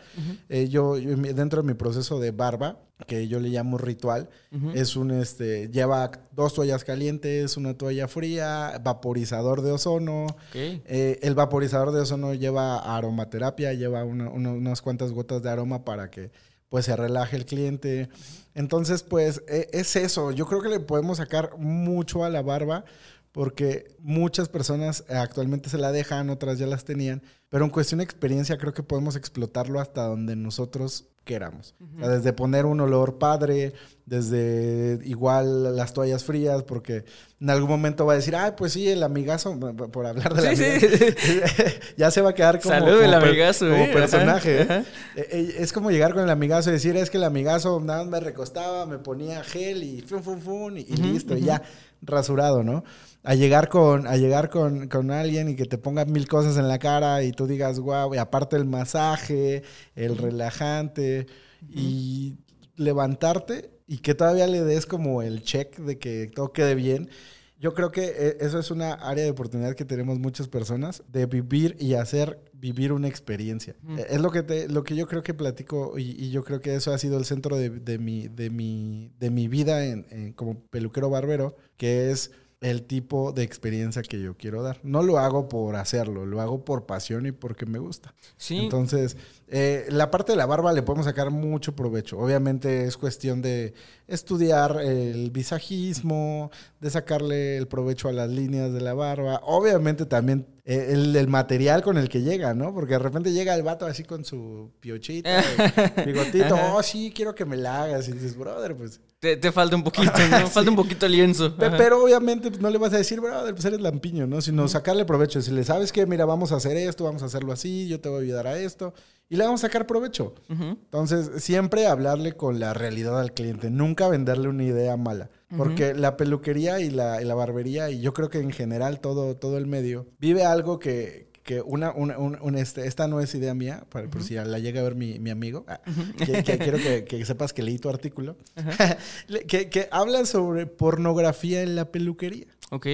[0.51, 4.29] Eh, yo, dentro de mi proceso de barba, que yo le llamo ritual,
[4.75, 10.27] es un, este, lleva dos toallas calientes, una toalla fría, vaporizador de ozono.
[10.53, 16.31] el vaporizador de ozono lleva aromaterapia, lleva unas cuantas gotas de aroma para que
[16.69, 18.11] pues se relaje el cliente.
[18.55, 20.33] Entonces, pues e, es eso.
[20.33, 22.85] Yo creo que le podemos sacar mucho a la barba
[23.33, 28.05] porque muchas personas actualmente se la dejan, otras ya las tenían, pero en cuestión de
[28.05, 31.77] experiencia creo que podemos explotarlo hasta donde nosotros queramos.
[31.97, 33.73] desde poner un olor padre,
[34.05, 37.05] desde igual las toallas frías, porque
[37.41, 39.57] en algún momento va a decir, ay, pues sí, el amigazo,
[39.93, 40.65] por hablar de la sí,
[41.97, 43.91] ya se va a quedar como, el amigazo, como ¿eh?
[43.93, 44.63] personaje.
[44.63, 44.85] ¿eh?
[45.15, 48.11] Eh, Es como llegar con el amigazo y decir, es que el amigazo nada más
[48.11, 51.63] me recostaba, me ponía gel y fun, fun, fun, y, listo, y ya
[52.03, 52.83] rasurado, ¿no?
[53.23, 56.69] a llegar con, a llegar con, con, alguien y que te ponga mil cosas en
[56.69, 59.63] la cara y tú digas, wow, y aparte el masaje,
[59.95, 61.20] el relajante,
[61.69, 62.37] y
[62.77, 67.11] levantarte y que todavía le des como el check de que todo quede bien.
[67.59, 71.27] Yo creo que eh, eso es una área de oportunidad que tenemos muchas personas, de
[71.27, 73.75] vivir y hacer vivir una experiencia.
[73.99, 76.75] Eh, es lo que, te, lo que yo creo que platico y, yo creo que
[76.75, 80.61] eso ha sido el centro de, de mi, de, mi, de mi vida en, como
[80.69, 82.31] peluquero barbero, que es
[82.61, 84.81] el tipo de experiencia que yo quiero dar.
[84.83, 88.15] No lo hago por hacerlo, lo hago por pasión y porque me gusta.
[88.37, 88.59] Sí.
[88.59, 89.17] Entonces,
[89.49, 92.19] eh, la parte de la barba le podemos sacar mucho provecho.
[92.19, 93.73] Obviamente es cuestión de
[94.07, 96.51] estudiar el visajismo,
[96.81, 99.41] de sacarle el provecho a las líneas de la barba.
[99.45, 102.75] Obviamente también eh, el, material con el que llega, ¿no?
[102.75, 105.31] Porque de repente llega el vato así con su piochito,
[106.05, 108.07] bigotito, oh, sí, quiero que me la hagas.
[108.09, 110.47] Y dices, brother, pues te, falta un poquito, ¿no?
[110.49, 111.55] Falta un poquito lienzo.
[111.57, 114.41] Pero obviamente pues, no le vas a decir, brother, pues eres lampiño, ¿no?
[114.41, 115.43] Sino sacarle provecho.
[115.43, 118.09] Si le sabes que, mira, vamos a hacer esto, vamos a hacerlo así, yo te
[118.09, 118.95] voy a ayudar a esto.
[119.29, 120.35] Y le vamos a sacar provecho.
[120.49, 123.71] Entonces, siempre hablarle con la realidad al cliente.
[123.71, 125.31] Nunca venderle una idea mala.
[125.57, 129.37] Porque la peluquería y la, y la, barbería, y yo creo que en general todo,
[129.37, 133.85] todo el medio, vive algo que, que una, una, este, esta no es idea mía,
[133.89, 135.81] por, si la llega a ver mi, mi amigo, ah,
[136.17, 138.37] que, quiero que, sepas que leí tu artículo,
[139.49, 142.47] que, que habla sobre pornografía en la peluquería.
[142.71, 142.87] Ok.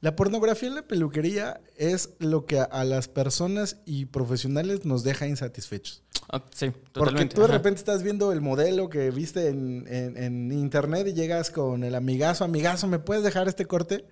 [0.00, 5.26] La pornografía en la peluquería es lo que a, las personas y profesionales nos deja
[5.26, 6.02] insatisfechos.
[6.30, 6.94] Ah, sí, totalmente.
[6.94, 11.50] Porque tú de repente estás viendo el modelo que viste en, en, internet y llegas
[11.50, 14.06] con el amigazo, amigazo, ¿me puedes dejar este corte?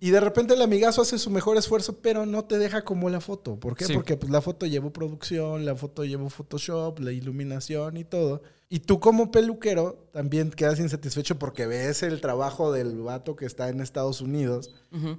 [0.00, 3.20] Y de repente el amigazo hace su mejor esfuerzo, pero no te deja como la
[3.20, 3.60] foto.
[3.60, 3.86] ¿Por qué?
[3.92, 8.42] Porque pues, la foto llevó producción, la foto llevó Photoshop, la iluminación y todo.
[8.72, 13.68] Y tú como peluquero también quedas insatisfecho porque ves el trabajo del vato que está
[13.68, 14.72] en Estados Unidos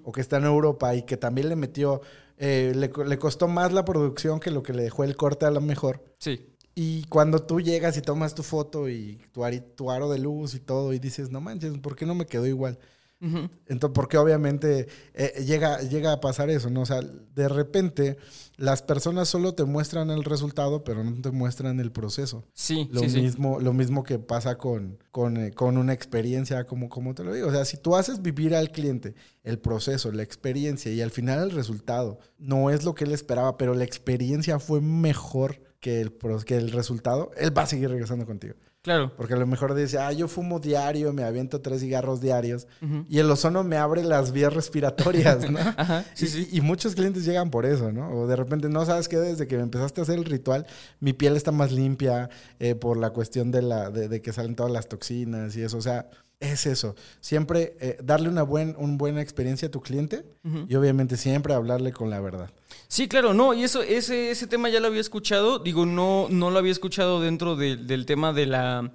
[0.03, 2.01] o que está en Europa y que también le metió,
[2.37, 5.51] eh, le, le, costó más la producción que lo que le dejó el corte a
[5.51, 6.01] lo mejor.
[6.17, 6.47] Sí.
[6.75, 9.43] Y cuando tú llegas y tomas tu foto y tu,
[9.75, 12.47] tu aro de luz y todo y dices, no manches, ¿por qué no me quedó
[12.47, 12.79] igual?
[13.21, 16.81] Entonces, porque obviamente eh, llega, llega a pasar eso, ¿no?
[16.81, 18.17] O sea, de repente
[18.57, 22.43] las personas solo te muestran el resultado, pero no te muestran el proceso.
[22.53, 27.13] Sí, lo mismo, Lo mismo que pasa con, con, eh, con, una experiencia, como, como
[27.13, 27.47] te lo digo.
[27.47, 29.13] O sea, si tú haces vivir al cliente
[29.43, 33.55] el proceso, la experiencia y al final el resultado, no es lo que él esperaba,
[33.55, 36.13] pero la experiencia fue mejor que el,
[36.45, 38.55] que el resultado, él va a seguir regresando contigo.
[38.81, 39.13] Claro.
[39.15, 42.67] Porque a lo mejor dice, ah, yo fumo diario, me aviento tres cigarros diarios
[43.07, 45.59] y el ozono me abre las vías respiratorias, ¿no?
[45.77, 46.49] Ajá, sí, y, sí.
[46.51, 48.09] y, muchos clientes llegan por eso, ¿no?
[48.09, 50.65] O de repente, no sabes qué, desde que me empezaste a hacer el ritual,
[50.99, 52.29] mi piel está más limpia
[52.59, 55.77] eh, por la cuestión de, la, de, de que salen todas las toxinas y eso.
[55.77, 56.09] O sea,
[56.41, 56.95] es eso.
[57.21, 60.25] Siempre eh, darle una, buen, una buena experiencia a tu cliente
[60.67, 62.49] y obviamente siempre hablarle con la verdad.
[62.87, 65.59] Sí, claro, no, y eso, ese, ese tema ya lo había escuchado.
[65.59, 68.91] Digo, no, no lo había escuchado dentro del tema de la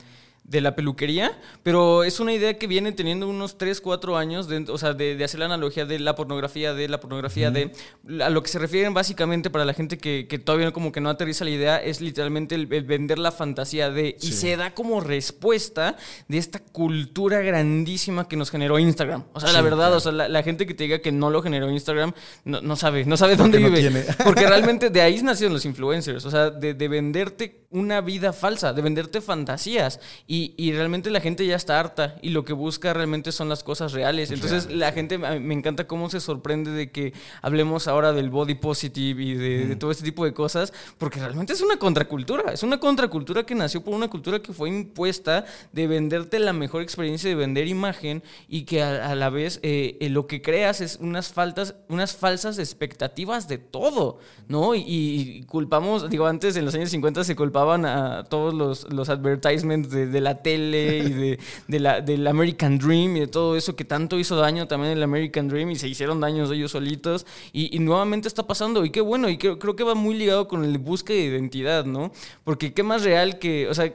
[0.48, 4.64] de la peluquería, pero es una idea que viene teniendo unos 3, 4 años, de,
[4.68, 7.72] o sea, de, hacer la analogía de la pornografía, de la pornografía, de
[8.20, 11.10] a lo que se refieren básicamente para la gente que, que, todavía como que no
[11.10, 15.96] aterriza la idea, es literalmente el, vender la fantasía de, y se da como respuesta
[16.28, 19.24] de esta cultura grandísima que nos generó Instagram.
[19.32, 21.68] O sea, la verdad, o sea, la, gente que te diga que no lo generó
[21.70, 22.12] Instagram,
[22.44, 24.06] no, no sabe, no sabe dónde vive.
[24.22, 28.72] Porque realmente de ahí nacieron los influencers, o sea, de, de venderte una vida falsa,
[28.72, 30.00] de venderte fantasías.
[30.26, 33.62] Y, y, realmente la gente ya está harta y lo que busca realmente son las
[33.62, 34.30] cosas reales.
[34.30, 37.12] Entonces la gente, me encanta cómo se sorprende de que
[37.42, 41.60] hablemos ahora del body positive y de, todo este tipo de cosas, porque realmente es
[41.60, 42.50] una contracultura.
[42.50, 46.80] Es una contracultura que nació por una cultura que fue impuesta de venderte la mejor
[46.80, 50.96] experiencia, de vender imagen y que a, la vez eh, eh, lo que creas es
[51.00, 54.18] unas, faltas, unas falsas expectativas de todo,
[54.48, 54.74] ¿no?
[54.74, 59.08] Y, y culpamos, digo, antes en los años 50 se culpaba a todos los, los
[59.08, 61.38] advertisements de, la tele y de,
[61.68, 65.02] de, la, del American Dream y de todo eso que tanto hizo daño también el
[65.02, 67.26] American Dream y se hicieron daños ellos solitos.
[67.52, 68.84] Y, nuevamente está pasando.
[68.84, 71.84] Y qué bueno, y creo, creo que va muy ligado con el búsqueda de identidad,
[71.84, 72.12] ¿no?
[72.44, 73.92] Porque qué más real que, o sea,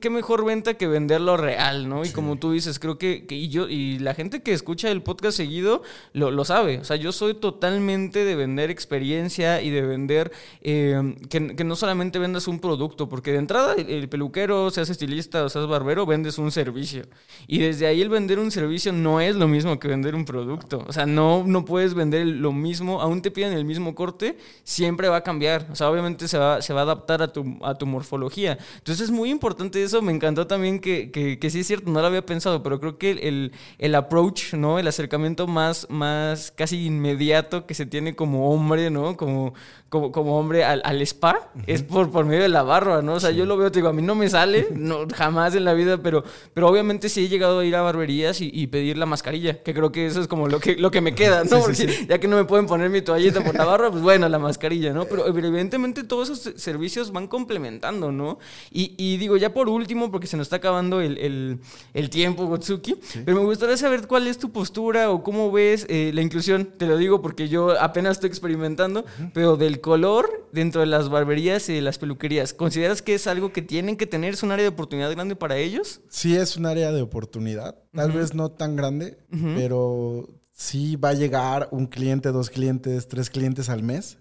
[0.00, 2.04] ¿Qué, mejor venta que venderlo real, ¿no?
[2.04, 5.36] Y como tú dices, creo que, y yo, y la gente que escucha el podcast
[5.36, 6.78] seguido lo, lo sabe.
[6.78, 11.74] O sea, yo soy totalmente de vender experiencia y de vender eh, que, que, no
[11.74, 16.38] solamente vendas un producto, porque de entrada el, peluquero, seas estilista o seas barbero, vendes
[16.38, 17.02] un servicio.
[17.48, 20.84] Y desde ahí el vender un servicio no es lo mismo que vender un producto.
[20.86, 25.08] O sea, no, no puedes vender lo mismo, aún te piden el mismo corte, siempre
[25.08, 25.66] va a cambiar.
[25.72, 28.56] O sea, obviamente se va, se va a adaptar a tu, a tu morfología.
[28.78, 30.02] Entonces es muy importante eso.
[30.02, 33.10] Me encantó también que, que, sí es cierto, no lo había pensado, pero creo que
[33.10, 34.78] el, el, approach, ¿no?
[34.78, 39.16] El acercamiento más, más casi inmediato que se tiene como hombre, ¿no?
[39.16, 39.54] Como,
[39.88, 43.14] como, como hombre al, al spa es por, por medio de la barba, ¿no?
[43.14, 45.64] O sea, yo lo veo, te digo, a mí no me sale, no, jamás en
[45.64, 49.06] la vida, pero, pero obviamente sí he llegado a ir a barberías y, pedir la
[49.06, 51.60] mascarilla, que creo que eso es como lo que, lo que me queda, ¿no?
[51.60, 54.38] Porque ya que no me pueden poner mi toallita por la barba, pues bueno, la
[54.38, 55.04] mascarilla, ¿no?
[55.04, 58.38] Pero evidentemente todos esos servicios van complementando, ¿no?
[58.72, 61.58] Y, y digo, ya por último, porque se nos está acabando el,
[61.92, 66.12] el, tiempo, Gotsuki, pero me gustaría saber cuál es tu postura o cómo ves eh,
[66.14, 66.70] la inclusión.
[66.78, 71.68] Te lo digo porque yo apenas estoy experimentando, pero del color dentro de las barberías
[71.68, 74.34] y de las peluquerías, ¿consideras que es algo que tienen que tener?
[74.34, 76.00] ¿Es un área de oportunidad grande para ellos?
[76.08, 77.76] Sí, es un área de oportunidad.
[77.92, 83.28] Tal vez no tan grande, pero sí va a llegar un cliente, dos clientes, tres
[83.28, 84.18] clientes al mes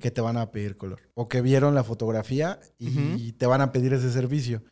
[0.00, 1.00] que te van a pedir color.
[1.14, 4.62] O que vieron la fotografía y te van a pedir ese servicio.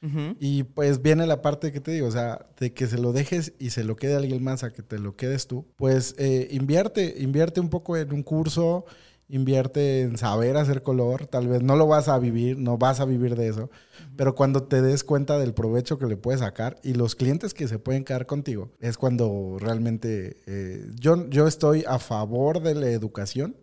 [0.41, 3.55] Y pues viene la parte que te digo, o sea, de que se lo dejes
[3.59, 5.67] y se lo quede alguien más a que te lo quedes tú.
[5.77, 8.85] Pues eh, invierte, invierte un poco en un curso,
[9.29, 13.05] invierte en saber hacer color, tal vez no lo vas a vivir, no vas a
[13.05, 13.71] vivir de eso,
[14.17, 17.67] pero cuando te des cuenta del provecho que le puedes sacar y los clientes que
[17.67, 22.89] se pueden quedar contigo, es cuando realmente eh, yo, yo estoy a favor de la
[22.89, 23.57] educación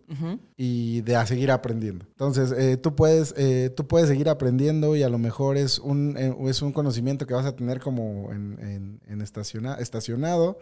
[0.56, 2.06] y de a seguir aprendiendo.
[2.10, 6.16] Entonces, eh, tú, puedes, eh, tú puedes seguir aprendiendo y a lo mejor es un,
[6.16, 10.58] es un conocimiento que vas a tener como en, en, estacionado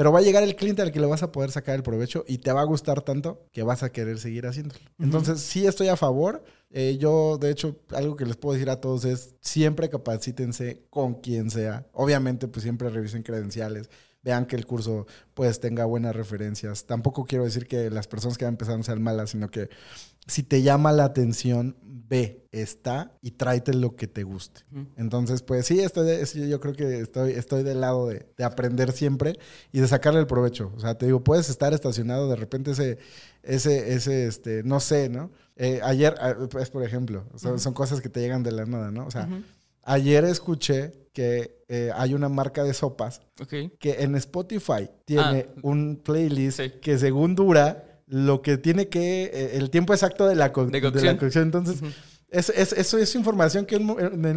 [0.00, 2.24] pero va a llegar el cliente al que le vas a poder sacar el provecho
[2.26, 4.80] y te va a gustar tanto que vas a querer seguir haciéndolo.
[4.98, 6.42] Entonces, sí estoy a favor.
[6.70, 11.16] Eh, yo, de hecho, algo que les puedo decir a todos es siempre capacítense con
[11.16, 11.86] quien sea.
[11.92, 13.90] Obviamente, pues siempre revisen credenciales
[14.22, 16.86] vean que el curso pues tenga buenas referencias.
[16.86, 19.68] Tampoco quiero decir que las personas que van empezando sean malas, sino que
[20.26, 21.76] si te llama la atención,
[22.10, 24.62] ve, está y tráete lo que te guste.
[24.96, 26.08] Entonces, pues sí, estoy
[26.48, 29.38] yo creo que estoy, estoy del lado de, aprender siempre
[29.70, 30.72] y de sacarle el provecho.
[30.76, 32.98] O sea, te digo, puedes estar estacionado, de repente ese,
[33.44, 35.30] ese, ese, este, no sé, ¿no?
[35.54, 39.06] Eh, ayer, ah, pues, por ejemplo, son, cosas que te llegan de la nada, ¿no?
[39.06, 39.28] O sea,
[39.84, 43.22] ayer escuché que eh, hay una marca de sopas
[43.78, 45.60] que en Spotify tiene ah.
[45.62, 50.52] un playlist que según dura lo que tiene que, eh, el tiempo exacto de la,
[50.52, 50.72] cocción.
[50.72, 51.44] De la cocción.
[51.44, 51.80] Entonces,
[52.28, 53.88] es, eso es información que en,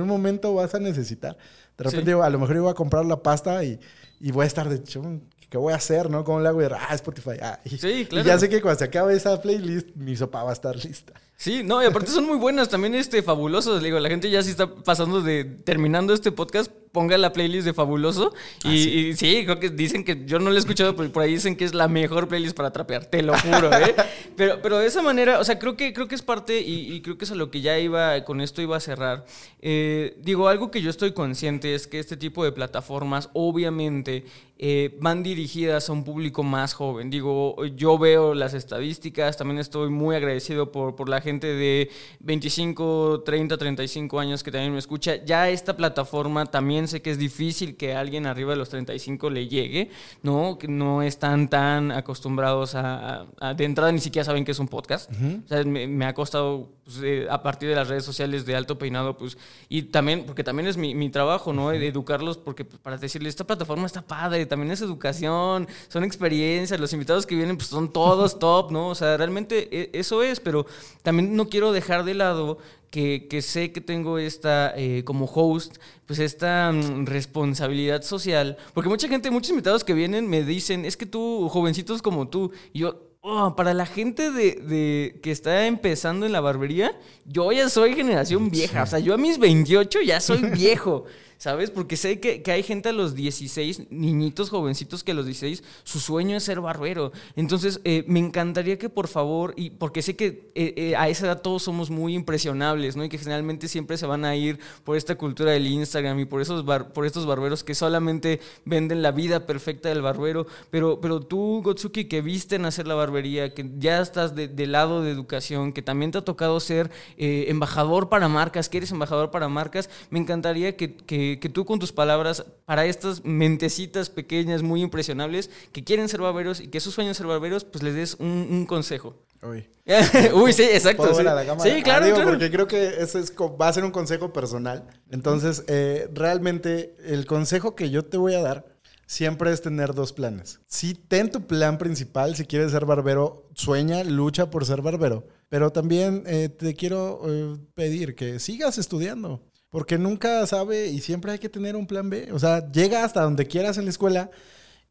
[0.02, 1.38] un momento vas a necesitar.
[1.78, 3.80] De repente, a lo mejor yo voy a comprar la pasta y,
[4.20, 5.02] y voy a estar de hecho,
[5.50, 6.24] ¿qué voy a hacer, no?
[6.24, 6.62] ¿Cómo le hago?
[6.72, 7.38] Ah, Spotify.
[7.42, 8.26] Ah, y, sí, claro.
[8.26, 11.14] Y ya sé que cuando se acabe esa playlist, mi sopa va a estar lista.
[11.36, 14.52] Sí, no, y aparte son muy buenas, también este fabulosos, digo, la gente ya sí
[14.52, 18.34] está pasando de terminando este podcast, ponga la playlist de Fabuloso
[18.64, 19.42] ah, y, sí?
[19.46, 21.74] creo que dicen que yo no lo he escuchado, pero por ahí dicen que es
[21.74, 23.96] la mejor playlist para trapear, te lo juro, ¿eh?
[24.38, 27.18] pero, pero de esa manera, o sea, creo que, creo que es parte y, creo
[27.18, 29.26] que es a lo que ya iba, con esto iba a cerrar.
[29.60, 34.26] Eh, digo, algo que yo estoy consciente es que este tipo de plataformas obviamente
[34.60, 37.10] eh, van dirigidas a un público más joven.
[37.10, 41.90] Digo, yo veo las estadísticas, también estoy muy agradecido por, por la gente de
[42.20, 45.16] 25, 30, 35 años que también me escucha.
[45.26, 49.48] Ya esta plataforma también sé que es difícil que alguien arriba de los 35 le
[49.48, 49.90] llegue,
[50.22, 50.58] ¿no?
[50.58, 53.26] Que no están tan acostumbrados a,
[53.56, 55.12] de entrada ni siquiera saben que es un podcast.
[55.12, 58.78] O sea, me, ha costado pues, eh, a partir de las redes sociales de alto
[58.78, 59.38] peinado, pues,
[59.70, 61.72] y también, porque también es mi, mi trabajo, ¿no?
[61.72, 66.94] Educarlos, porque pues, para decirles, esta plataforma está padre, también es educación, son experiencias, los
[66.94, 68.90] invitados que vienen pues son todos top, ¿no?
[68.90, 70.66] O sea, realmente e, eso es, pero
[71.02, 72.58] también no quiero dejar de lado
[72.94, 78.56] que, que, sé que tengo esta, eh, como host, pues esta mm, responsabilidad social.
[78.76, 82.52] Porque mucha gente, muchos invitados que vienen me dicen, es que tú, jovencitos como tú,
[82.72, 87.52] y yo, oh, para la gente de, de, que está empezando en la barbería, yo
[87.52, 88.84] ya soy generación vieja.
[88.84, 91.06] O sea, yo a mis 28 ya soy viejo.
[91.44, 91.72] ¿Sabes?
[91.72, 96.00] Porque sé que, hay gente a los 16, niñitos jovencitos que a los 16, su
[96.00, 97.12] sueño es ser barbero.
[97.36, 101.26] Entonces, eh, me encantaría que por favor, y porque sé que eh, eh, a esa
[101.26, 103.04] edad todos somos muy impresionables, ¿no?
[103.04, 106.42] Y que generalmente siempre se van a ir por esta cultura del Instagram y por,
[106.42, 106.64] esos
[106.94, 110.48] por estos barberos que solamente venden la vida perfecta del barbero.
[110.72, 114.66] Pero, pero tú, Gotsuki, que viste en hacer la barbería, que ya estás del de
[114.66, 119.30] lado de educación, que también te ha tocado ser embajador para marcas, que eres embajador
[119.30, 124.82] para marcas, me encantaría que que, tú con tus palabras, para estas mentecitas pequeñas, muy
[124.82, 128.66] impresionables, que quieren ser barberos y que sus sueños ser barberos, pues les des un,
[128.66, 129.16] consejo.
[129.42, 129.68] Uy.
[130.34, 131.14] Uy, sí, exacto.
[131.14, 131.24] Sí.
[131.60, 131.84] sí.
[131.84, 132.30] claro, claro.
[132.30, 134.88] Porque creo que eso es, va a ser un consejo personal.
[135.12, 138.66] Entonces, eh, realmente, el consejo que yo te voy a dar
[139.06, 140.60] siempre es tener dos planes.
[140.68, 145.28] Si ten tu plan principal, si quieres ser barbero, sueña, lucha por ser barbero.
[145.50, 149.42] Pero también eh, te quiero eh, pedir que sigas estudiando.
[149.74, 152.32] Porque nunca sabe y siempre hay que tener un plan B.
[152.32, 154.30] O sea, llega hasta donde quieras en la escuela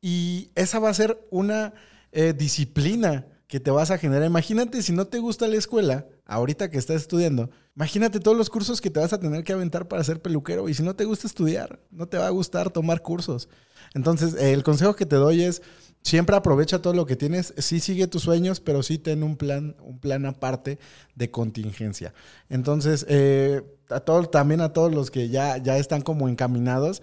[0.01, 1.73] y esa va a ser una
[2.11, 4.27] eh, disciplina que te vas a generar.
[4.27, 8.81] Imagínate si no te gusta la escuela, ahorita que estás estudiando, imagínate todos los cursos
[8.81, 10.69] que te vas a tener que aventar para ser peluquero.
[10.69, 13.49] Y si no te gusta estudiar, no te va a gustar tomar cursos.
[13.95, 15.63] Entonces, el consejo que te doy es,
[16.03, 19.77] siempre aprovecha todo lo que tienes, sí sigue tus sueños, pero sí ten un plan,
[19.81, 20.79] un plan aparte
[21.15, 22.13] de contingencia.
[22.49, 27.03] Entonces, eh, a todo, también a todos los que ya, ya están como encaminados,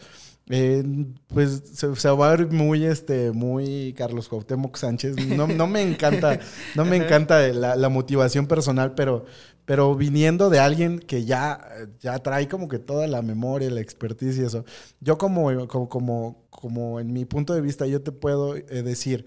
[0.52, 0.84] eh,
[1.28, 5.16] pues se, va a ver muy, este, muy Carlos Cuauhtémoc Sánchez.
[5.28, 6.40] No, no me encanta,
[6.76, 9.26] no me encanta la, la, motivación personal, pero,
[9.66, 11.62] pero viniendo de alguien que ya,
[12.00, 14.66] ya trae como que toda la memoria, la expertise y eso.
[15.00, 19.26] Yo como, como, como, como en mi punto de vista, yo te puedo eh, decir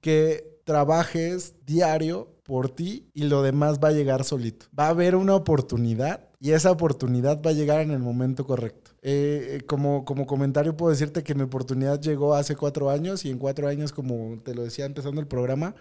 [0.00, 4.66] que trabajes diario por ti y lo demás va a llegar solito.
[4.76, 8.83] Va a haber una oportunidad y esa oportunidad va a llegar en el momento correcto.
[9.06, 13.36] Eh, como, como comentario puedo decirte que mi oportunidad llegó hace cuatro años y en
[13.36, 15.74] cuatro años, como te lo decía empezando el programa,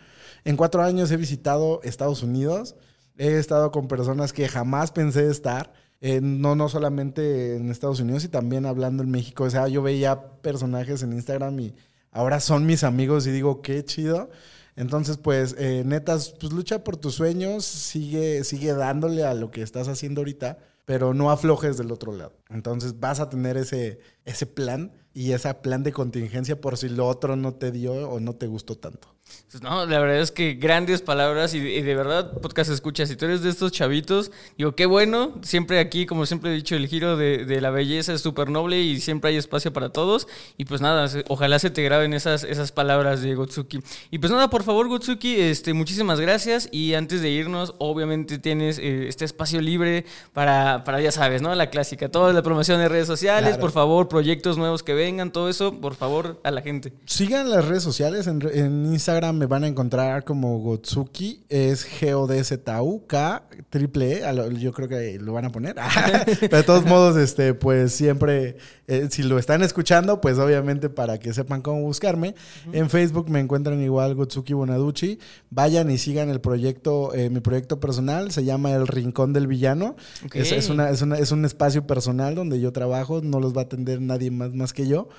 [0.44, 2.76] en cuatro años he visitado Estados Unidos,
[3.18, 5.72] he estado con personas que jamás pensé estar.
[6.02, 9.46] Eh, no, no solamente en Estados Unidos y también hablando en México.
[9.46, 11.76] O sea, yo veía personajes en Instagram y
[12.12, 14.30] ahora son mis amigos y digo, qué chido.
[14.76, 19.62] Entonces, pues, eh, netas, pues lucha por tus sueños, sigue, sigue dándole a lo que
[19.62, 22.34] estás haciendo ahorita, pero no aflojes del otro lado.
[22.50, 27.08] Entonces vas a tener ese, ese plan y ese plan de contingencia por si lo
[27.08, 29.13] otro no te dio o no te gustó tanto.
[29.54, 33.26] Pues no, la verdad es que grandes palabras y, de verdad, podcast escucha, si tú
[33.26, 37.18] eres de estos chavitos, digo, qué bueno, siempre aquí, como siempre he dicho, el giro
[37.18, 40.28] de, la belleza es súper noble y siempre hay espacio para todos.
[40.58, 43.80] Y pues nada, ojalá se te graben esas, esas palabras de Gotsuki.
[44.10, 46.68] Y pues nada, por favor, Gotsuki, este, muchísimas gracias.
[46.72, 51.54] Y antes de irnos, obviamente tienes eh, este espacio libre para, para, ya sabes, ¿no?
[51.54, 55.48] La clásica, toda la promoción de redes sociales, por favor, proyectos nuevos que vengan, todo
[55.48, 56.92] eso, por favor, a la gente.
[57.06, 63.44] Sigan las redes sociales en, en Instagram me van a encontrar como Gotsuki, es G-O-D-Z-U-K,
[63.70, 65.76] triple E, yo creo que lo van a poner.
[66.40, 68.58] Pero de todos modos, este, pues siempre,
[68.88, 72.36] eh, si lo están escuchando, pues obviamente para que sepan cómo buscarme.
[72.74, 75.20] En Facebook me encuentran igual Gotsuki Bonaducci.
[75.50, 79.96] Vayan y sigan el proyecto, eh, mi proyecto personal, se llama El Rincón del Villano.
[80.34, 83.62] Es, es, una, es, una, es un espacio personal donde yo trabajo, no los va
[83.62, 85.10] a atender nadie más, más que yo.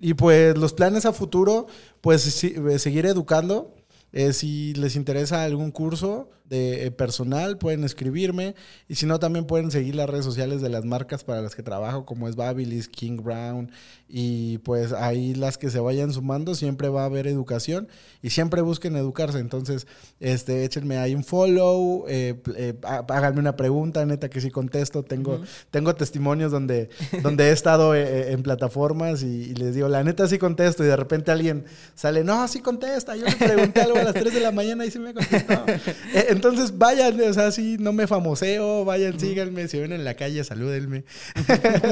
[0.00, 1.66] Y pues los planes a futuro,
[2.00, 3.74] pues eh, seguir educando.
[4.12, 8.54] Eh, si les interesa algún curso, de eh, personal, pueden escribirme.
[8.88, 11.62] Y si no, también pueden seguir las redes sociales de las marcas para las que
[11.62, 13.70] trabajo, como es Babilis, King Brown.
[14.08, 17.88] Y pues ahí las que se vayan sumando, siempre va a haber educación
[18.22, 19.38] y siempre busquen educarse.
[19.38, 19.86] Entonces,
[20.20, 25.02] este, échenme ahí un follow, eh, eh, háganme una pregunta, neta que sí contesto.
[25.02, 26.88] Tengo, tengo testimonios donde,
[27.22, 30.82] donde he estado en plataformas y, les digo, la neta sí contesto.
[30.82, 33.14] Y de repente alguien sale, no, sí contesta.
[33.16, 35.64] Yo le pregunté algo a las 3 de la mañana y sí me contestó.
[36.38, 40.44] Entonces vayan, o sea, sí, no me famoseo, vayan, síganme, si ven en la calle,
[40.44, 41.02] salúdenme.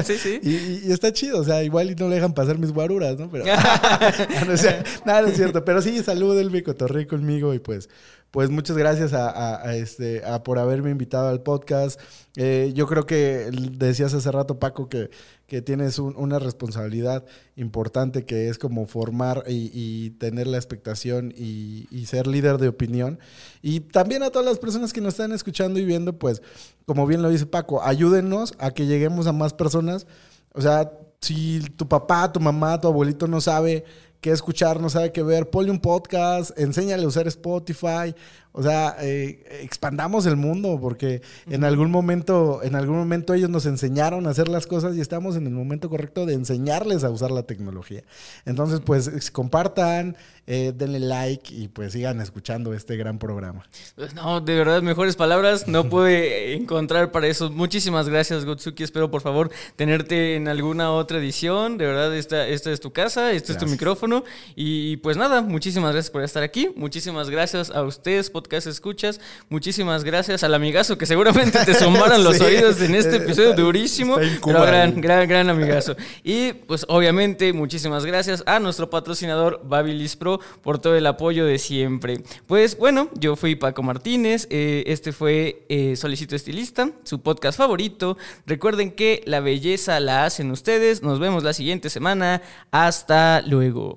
[0.05, 0.40] sí, sí.
[0.47, 3.28] Y, está chido, o sea, igual y no le dejan pasar mis guaruras, ¿no?
[3.28, 3.44] Pero,
[4.47, 5.64] no, o sea, nada, es cierto.
[5.64, 7.88] Pero sí, salúdenme, cotorré conmigo y pues
[8.37, 11.99] pues muchas gracias a, este, a por haberme invitado al podcast.
[12.37, 15.09] Eh, yo creo que decías hace rato, Paco, que,
[15.47, 17.24] que tienes una responsabilidad
[17.57, 23.20] importante que es como formar y, tener la expectación y, ser líder de opinión.
[23.62, 26.43] Y también a todas las personas que nos están escuchando y viendo, pues,
[26.84, 30.07] como bien lo dice Paco, ayúdenos a que lleguemos a más personas.
[30.53, 33.84] O sea, si tu papá, tu mamá, tu abuelito no sabe
[34.27, 38.12] qué escuchar, no sabe qué ver, ponle un podcast, enséñale a usar Spotify.
[38.59, 43.67] O sea, eh, expandamos el mundo porque en algún momento, en algún momento ellos nos
[43.67, 47.31] enseñaron a hacer las cosas y estamos en el momento correcto de enseñarles a usar
[47.31, 48.03] la tecnología.
[48.47, 50.17] Entonces, pues compartan,
[50.49, 53.65] eh, denle like y pues sigan escuchando este gran programa.
[53.97, 57.51] Pues no, de verdad, mejores palabras no puede encontrar para eso.
[57.51, 58.85] Muchísimas gracias, Gotsuki.
[58.85, 61.79] Espero por favor tenerte en alguna otra edición.
[61.79, 64.25] De verdad, esta, esta es tu casa, este es tu micrófono.
[64.55, 66.71] Y pues nada, muchísimas gracias por estar aquí.
[66.77, 69.20] Muchísimas gracias a ustedes, podcast escuchas.
[69.49, 74.14] Muchísimas gracias al amigazo que seguramente te sumaron los oídos en este episodio durísimo.
[74.16, 75.97] Pero gran, gran, gran amigazo.
[76.22, 81.59] Y pues obviamente muchísimas gracias a nuestro patrocinador Babilis Pro por todo el apoyo de
[81.59, 82.22] siempre.
[82.47, 84.47] Pues bueno, yo fui Paco Martínez.
[84.49, 88.16] Eh, este fue eh, Solicito Estilista, su podcast favorito.
[88.47, 91.03] Recuerden que la belleza la hacen ustedes.
[91.03, 92.42] Nos vemos la siguiente semana.
[92.70, 93.97] Hasta luego.